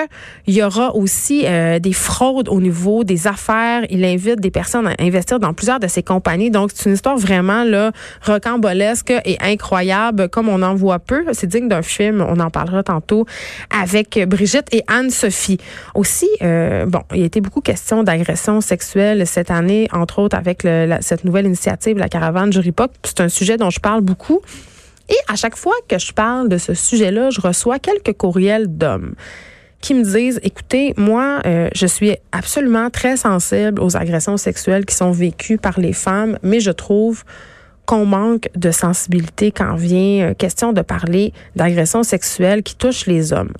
Il 0.46 0.54
y 0.54 0.62
aura 0.62 0.94
aussi 0.94 1.44
euh, 1.46 1.78
des 1.78 1.92
fraudes 1.92 2.48
au 2.48 2.60
niveau 2.60 3.04
des 3.04 3.26
affaires. 3.26 3.82
Il 3.88 4.04
invite 4.04 4.40
des 4.40 4.50
personnes 4.50 4.86
à 4.86 4.94
investir 5.00 5.38
dans 5.38 5.54
plusieurs 5.54 5.80
de 5.80 5.86
ses 5.86 6.02
compagnies. 6.02 6.50
Donc, 6.50 6.70
c'est 6.74 6.88
une 6.88 6.94
histoire 6.94 7.16
vraiment 7.16 7.64
là 7.64 7.92
rocambolesque 8.26 9.12
et 9.24 9.38
incroyable, 9.40 10.28
comme 10.28 10.48
on 10.48 10.62
en 10.62 10.74
voit 10.74 10.98
peu. 10.98 11.24
C'est 11.32 11.46
digne 11.46 11.68
d'un 11.68 11.82
film. 11.82 12.24
On 12.28 12.40
en 12.40 12.50
parlera 12.50 12.82
tantôt 12.82 13.26
avec 13.70 14.18
Brigitte 14.28 14.66
et 14.72 14.82
Anne-Sophie. 14.86 15.58
Aussi, 15.94 16.28
euh, 16.42 16.86
bon, 16.86 17.02
il 17.12 17.20
y 17.20 17.22
a 17.22 17.26
été 17.26 17.40
beaucoup 17.40 17.60
question 17.60 18.02
d'agression 18.02 18.60
sexuelle 18.60 19.26
cette 19.26 19.50
année, 19.50 19.88
entre 19.92 20.18
autres 20.18 20.36
avec 20.36 20.66
cette 21.00 21.24
nouvelle 21.24 21.46
initiative, 21.46 21.98
la 21.98 22.08
caravane 22.08 22.50
du 22.50 22.58
Ripoc. 22.58 22.90
C'est 23.04 23.20
un 23.20 23.28
sujet 23.28 23.56
dont 23.56 23.70
je 23.70 23.80
parle 23.80 24.00
beaucoup. 24.00 24.40
Et 25.08 25.16
à 25.28 25.36
chaque 25.36 25.56
fois 25.56 25.74
que 25.88 25.98
je 25.98 26.12
parle 26.12 26.48
de 26.48 26.58
ce 26.58 26.74
sujet-là, 26.74 27.30
je 27.30 27.40
reçois 27.40 27.78
quelques 27.78 28.16
courriels 28.16 28.66
d'hommes 28.66 29.14
qui 29.80 29.92
me 29.92 30.02
disent, 30.02 30.40
écoutez, 30.42 30.94
moi, 30.96 31.40
euh, 31.44 31.68
je 31.74 31.86
suis 31.86 32.16
absolument 32.32 32.88
très 32.88 33.18
sensible 33.18 33.82
aux 33.82 33.98
agressions 33.98 34.38
sexuelles 34.38 34.86
qui 34.86 34.94
sont 34.94 35.10
vécues 35.10 35.58
par 35.58 35.78
les 35.78 35.92
femmes, 35.92 36.38
mais 36.42 36.58
je 36.58 36.70
trouve 36.70 37.22
qu'on 37.84 38.06
manque 38.06 38.48
de 38.56 38.70
sensibilité 38.70 39.52
quand 39.52 39.74
vient 39.74 40.30
euh, 40.30 40.34
question 40.34 40.72
de 40.72 40.80
parler 40.80 41.34
d'agressions 41.54 42.02
sexuelles 42.02 42.62
qui 42.62 42.76
touchent 42.76 43.04
les 43.04 43.34
hommes. 43.34 43.52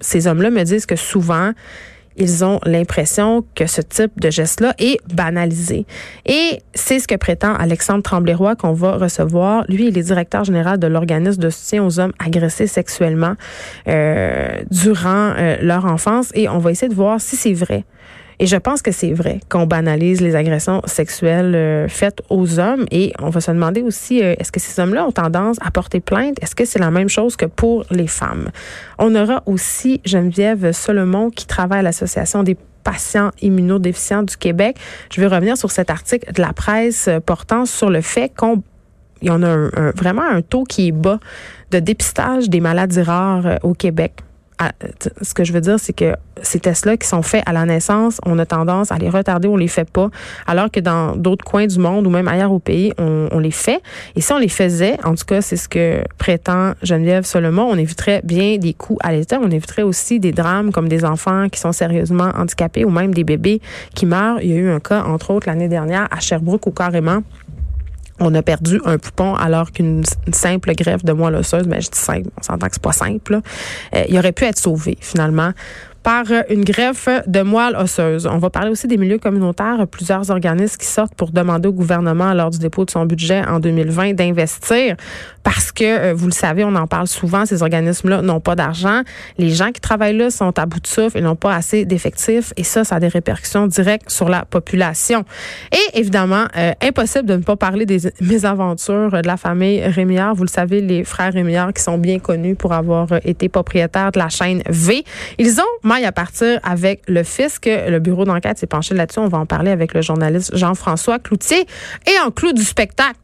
Ces 0.00 0.26
hommes-là 0.26 0.50
me 0.50 0.62
disent 0.62 0.86
que 0.86 0.96
souvent, 0.96 1.52
ils 2.16 2.44
ont 2.44 2.60
l'impression 2.64 3.44
que 3.54 3.66
ce 3.66 3.80
type 3.80 4.18
de 4.20 4.30
geste-là 4.30 4.74
est 4.78 4.98
banalisé. 5.12 5.86
Et 6.24 6.60
c'est 6.74 6.98
ce 6.98 7.06
que 7.06 7.14
prétend 7.14 7.54
Alexandre 7.54 8.02
Tremblay-Roy 8.02 8.56
qu'on 8.56 8.72
va 8.72 8.96
recevoir. 8.96 9.64
Lui, 9.68 9.88
il 9.88 9.98
est 9.98 10.02
directeur 10.02 10.44
général 10.44 10.78
de 10.78 10.86
l'organisme 10.86 11.40
de 11.40 11.50
soutien 11.50 11.84
aux 11.84 12.00
hommes 12.00 12.12
agressés 12.18 12.66
sexuellement 12.66 13.34
euh, 13.88 14.62
durant 14.70 15.34
euh, 15.36 15.56
leur 15.60 15.84
enfance. 15.84 16.30
Et 16.34 16.48
on 16.48 16.58
va 16.58 16.70
essayer 16.70 16.88
de 16.88 16.94
voir 16.94 17.20
si 17.20 17.36
c'est 17.36 17.52
vrai. 17.52 17.84
Et 18.38 18.46
je 18.46 18.56
pense 18.56 18.82
que 18.82 18.92
c'est 18.92 19.12
vrai 19.12 19.40
qu'on 19.48 19.66
banalise 19.66 20.20
les 20.20 20.36
agressions 20.36 20.82
sexuelles 20.84 21.54
euh, 21.54 21.88
faites 21.88 22.22
aux 22.28 22.58
hommes. 22.58 22.84
Et 22.90 23.12
on 23.20 23.30
va 23.30 23.40
se 23.40 23.50
demander 23.50 23.82
aussi, 23.82 24.22
euh, 24.22 24.34
est-ce 24.38 24.52
que 24.52 24.60
ces 24.60 24.80
hommes-là 24.80 25.06
ont 25.06 25.12
tendance 25.12 25.56
à 25.60 25.70
porter 25.70 26.00
plainte? 26.00 26.36
Est-ce 26.42 26.54
que 26.54 26.64
c'est 26.64 26.78
la 26.78 26.90
même 26.90 27.08
chose 27.08 27.36
que 27.36 27.46
pour 27.46 27.84
les 27.90 28.06
femmes? 28.06 28.50
On 28.98 29.14
aura 29.14 29.42
aussi 29.46 30.00
Geneviève 30.04 30.72
Solomon 30.72 31.30
qui 31.30 31.46
travaille 31.46 31.78
à 31.78 31.82
l'Association 31.82 32.42
des 32.42 32.56
patients 32.84 33.30
immunodéficients 33.40 34.22
du 34.22 34.36
Québec. 34.36 34.76
Je 35.12 35.20
vais 35.20 35.26
revenir 35.26 35.56
sur 35.56 35.70
cet 35.70 35.90
article 35.90 36.32
de 36.32 36.42
la 36.42 36.52
presse 36.52 37.08
euh, 37.08 37.20
portant 37.20 37.64
sur 37.64 37.88
le 37.88 38.02
fait 38.02 38.30
qu'on 38.36 38.62
y 39.22 39.30
en 39.30 39.42
a 39.42 39.70
vraiment 39.96 40.22
un 40.22 40.42
taux 40.42 40.64
qui 40.64 40.88
est 40.88 40.92
bas 40.92 41.18
de 41.70 41.78
dépistage 41.78 42.50
des 42.50 42.60
maladies 42.60 43.00
rares 43.00 43.58
au 43.62 43.72
Québec 43.72 44.12
ce 45.22 45.34
que 45.34 45.44
je 45.44 45.52
veux 45.52 45.60
dire, 45.60 45.78
c'est 45.78 45.92
que 45.92 46.14
ces 46.42 46.60
tests-là 46.60 46.96
qui 46.96 47.06
sont 47.06 47.22
faits 47.22 47.42
à 47.46 47.52
la 47.52 47.64
naissance, 47.64 48.20
on 48.24 48.38
a 48.38 48.46
tendance 48.46 48.92
à 48.92 48.98
les 48.98 49.08
retarder, 49.08 49.48
on 49.48 49.56
les 49.56 49.68
fait 49.68 49.88
pas, 49.88 50.10
alors 50.46 50.70
que 50.70 50.80
dans 50.80 51.16
d'autres 51.16 51.44
coins 51.44 51.66
du 51.66 51.78
monde 51.78 52.06
ou 52.06 52.10
même 52.10 52.28
ailleurs 52.28 52.52
au 52.52 52.58
pays, 52.58 52.92
on, 52.98 53.38
les 53.38 53.50
fait. 53.50 53.82
Et 54.14 54.20
si 54.20 54.32
on 54.32 54.38
les 54.38 54.48
faisait, 54.48 54.98
en 55.04 55.14
tout 55.14 55.24
cas, 55.26 55.42
c'est 55.42 55.56
ce 55.56 55.68
que 55.68 56.02
prétend 56.18 56.72
Geneviève 56.82 57.24
Solomon, 57.24 57.68
on 57.70 57.76
éviterait 57.76 58.22
bien 58.24 58.56
des 58.56 58.72
coups 58.72 58.98
à 59.02 59.12
l'état, 59.12 59.38
on 59.42 59.50
éviterait 59.50 59.82
aussi 59.82 60.20
des 60.20 60.32
drames 60.32 60.72
comme 60.72 60.88
des 60.88 61.04
enfants 61.04 61.48
qui 61.50 61.60
sont 61.60 61.72
sérieusement 61.72 62.30
handicapés 62.34 62.84
ou 62.84 62.90
même 62.90 63.12
des 63.12 63.24
bébés 63.24 63.60
qui 63.94 64.06
meurent. 64.06 64.40
Il 64.42 64.50
y 64.50 64.52
a 64.54 64.56
eu 64.56 64.70
un 64.70 64.80
cas, 64.80 65.04
entre 65.04 65.30
autres, 65.32 65.48
l'année 65.48 65.68
dernière 65.68 66.08
à 66.10 66.20
Sherbrooke 66.20 66.66
où 66.66 66.70
carrément 66.70 67.22
on 68.20 68.34
a 68.34 68.42
perdu 68.42 68.80
un 68.84 68.98
poupon 68.98 69.34
alors 69.34 69.72
qu'une 69.72 70.04
simple 70.32 70.74
greffe 70.74 71.04
de 71.04 71.12
moelle 71.12 71.34
osseuse, 71.36 71.64
mais 71.66 71.76
ben, 71.76 71.82
je 71.82 71.90
dis 71.90 71.98
simple, 71.98 72.28
on 72.38 72.42
s'entend 72.42 72.66
que 72.66 72.74
c'est 72.74 72.82
pas 72.82 72.92
simple, 72.92 73.40
euh, 73.94 74.04
il 74.08 74.18
aurait 74.18 74.32
pu 74.32 74.44
être 74.44 74.58
sauvé 74.58 74.96
finalement 75.00 75.52
par 76.06 76.26
une 76.50 76.64
greffe 76.64 77.08
de 77.26 77.42
moelle 77.42 77.74
osseuse. 77.74 78.28
On 78.30 78.38
va 78.38 78.48
parler 78.48 78.70
aussi 78.70 78.86
des 78.86 78.96
milieux 78.96 79.18
communautaires, 79.18 79.84
plusieurs 79.90 80.30
organismes 80.30 80.76
qui 80.76 80.86
sortent 80.86 81.16
pour 81.16 81.32
demander 81.32 81.68
au 81.68 81.72
gouvernement 81.72 82.32
lors 82.32 82.50
du 82.50 82.60
dépôt 82.60 82.84
de 82.84 82.90
son 82.92 83.06
budget 83.06 83.44
en 83.44 83.58
2020 83.58 84.12
d'investir 84.12 84.94
parce 85.46 85.70
que 85.70 85.84
euh, 85.84 86.12
vous 86.12 86.26
le 86.26 86.32
savez, 86.32 86.64
on 86.64 86.74
en 86.74 86.88
parle 86.88 87.06
souvent, 87.06 87.46
ces 87.46 87.62
organismes-là 87.62 88.20
n'ont 88.20 88.40
pas 88.40 88.56
d'argent. 88.56 89.02
Les 89.38 89.50
gens 89.50 89.70
qui 89.70 89.80
travaillent 89.80 90.16
là 90.16 90.28
sont 90.28 90.58
à 90.58 90.66
bout 90.66 90.80
de 90.80 90.88
souffle, 90.88 91.18
ils 91.18 91.22
n'ont 91.22 91.36
pas 91.36 91.54
assez 91.54 91.84
d'effectifs 91.84 92.52
et 92.56 92.64
ça, 92.64 92.82
ça 92.82 92.96
a 92.96 93.00
des 93.00 93.06
répercussions 93.06 93.68
directes 93.68 94.10
sur 94.10 94.28
la 94.28 94.44
population. 94.44 95.24
Et 95.70 96.00
évidemment, 96.00 96.46
euh, 96.56 96.72
impossible 96.82 97.26
de 97.26 97.36
ne 97.36 97.42
pas 97.42 97.54
parler 97.54 97.86
des 97.86 98.12
mésaventures 98.20 99.12
de 99.12 99.24
la 99.24 99.36
famille 99.36 99.84
Rémillard. 99.84 100.34
Vous 100.34 100.42
le 100.42 100.48
savez, 100.48 100.80
les 100.80 101.04
frères 101.04 101.32
Rémillard 101.32 101.72
qui 101.72 101.80
sont 101.80 101.96
bien 101.96 102.18
connus 102.18 102.56
pour 102.56 102.72
avoir 102.72 103.12
euh, 103.12 103.18
été 103.24 103.48
propriétaires 103.48 104.10
de 104.10 104.18
la 104.18 104.28
chaîne 104.28 104.64
V. 104.68 105.04
Ils 105.38 105.60
ont 105.60 105.90
à 106.04 106.12
partir 106.12 106.58
avec 106.64 107.02
le 107.06 107.22
fisc. 107.22 107.66
Le 107.66 107.98
bureau 108.00 108.24
d'enquête 108.24 108.58
s'est 108.58 108.66
penché 108.66 108.96
là-dessus. 108.96 109.20
On 109.20 109.28
va 109.28 109.38
en 109.38 109.46
parler 109.46 109.70
avec 109.70 109.94
le 109.94 110.02
journaliste 110.02 110.56
Jean-François 110.56 111.20
Cloutier. 111.20 111.66
Et 112.08 112.26
en 112.26 112.32
clou 112.32 112.52
du 112.52 112.64
spectacle, 112.64 113.14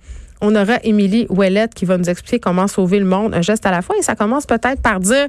on 0.43 0.55
aura 0.57 0.79
Émilie 0.83 1.27
Ouellette 1.31 1.73
qui 1.73 1.87
va 1.87 1.97
nous 1.97 2.11
expliquer 2.11 2.41
comment 2.41 2.67
sauver 2.67 2.99
le 2.99 3.07
monde 3.07 3.33
un 3.35 3.41
geste 3.41 3.65
à 3.65 3.71
la 3.71 3.81
fois. 3.81 3.97
Et 3.99 4.03
ça 4.03 4.15
commence 4.15 4.45
peut-être 4.45 4.83
par 4.83 5.01
dire 5.01 5.29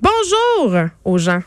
bonjour 0.00 0.88
aux 1.04 1.18
gens. 1.18 1.40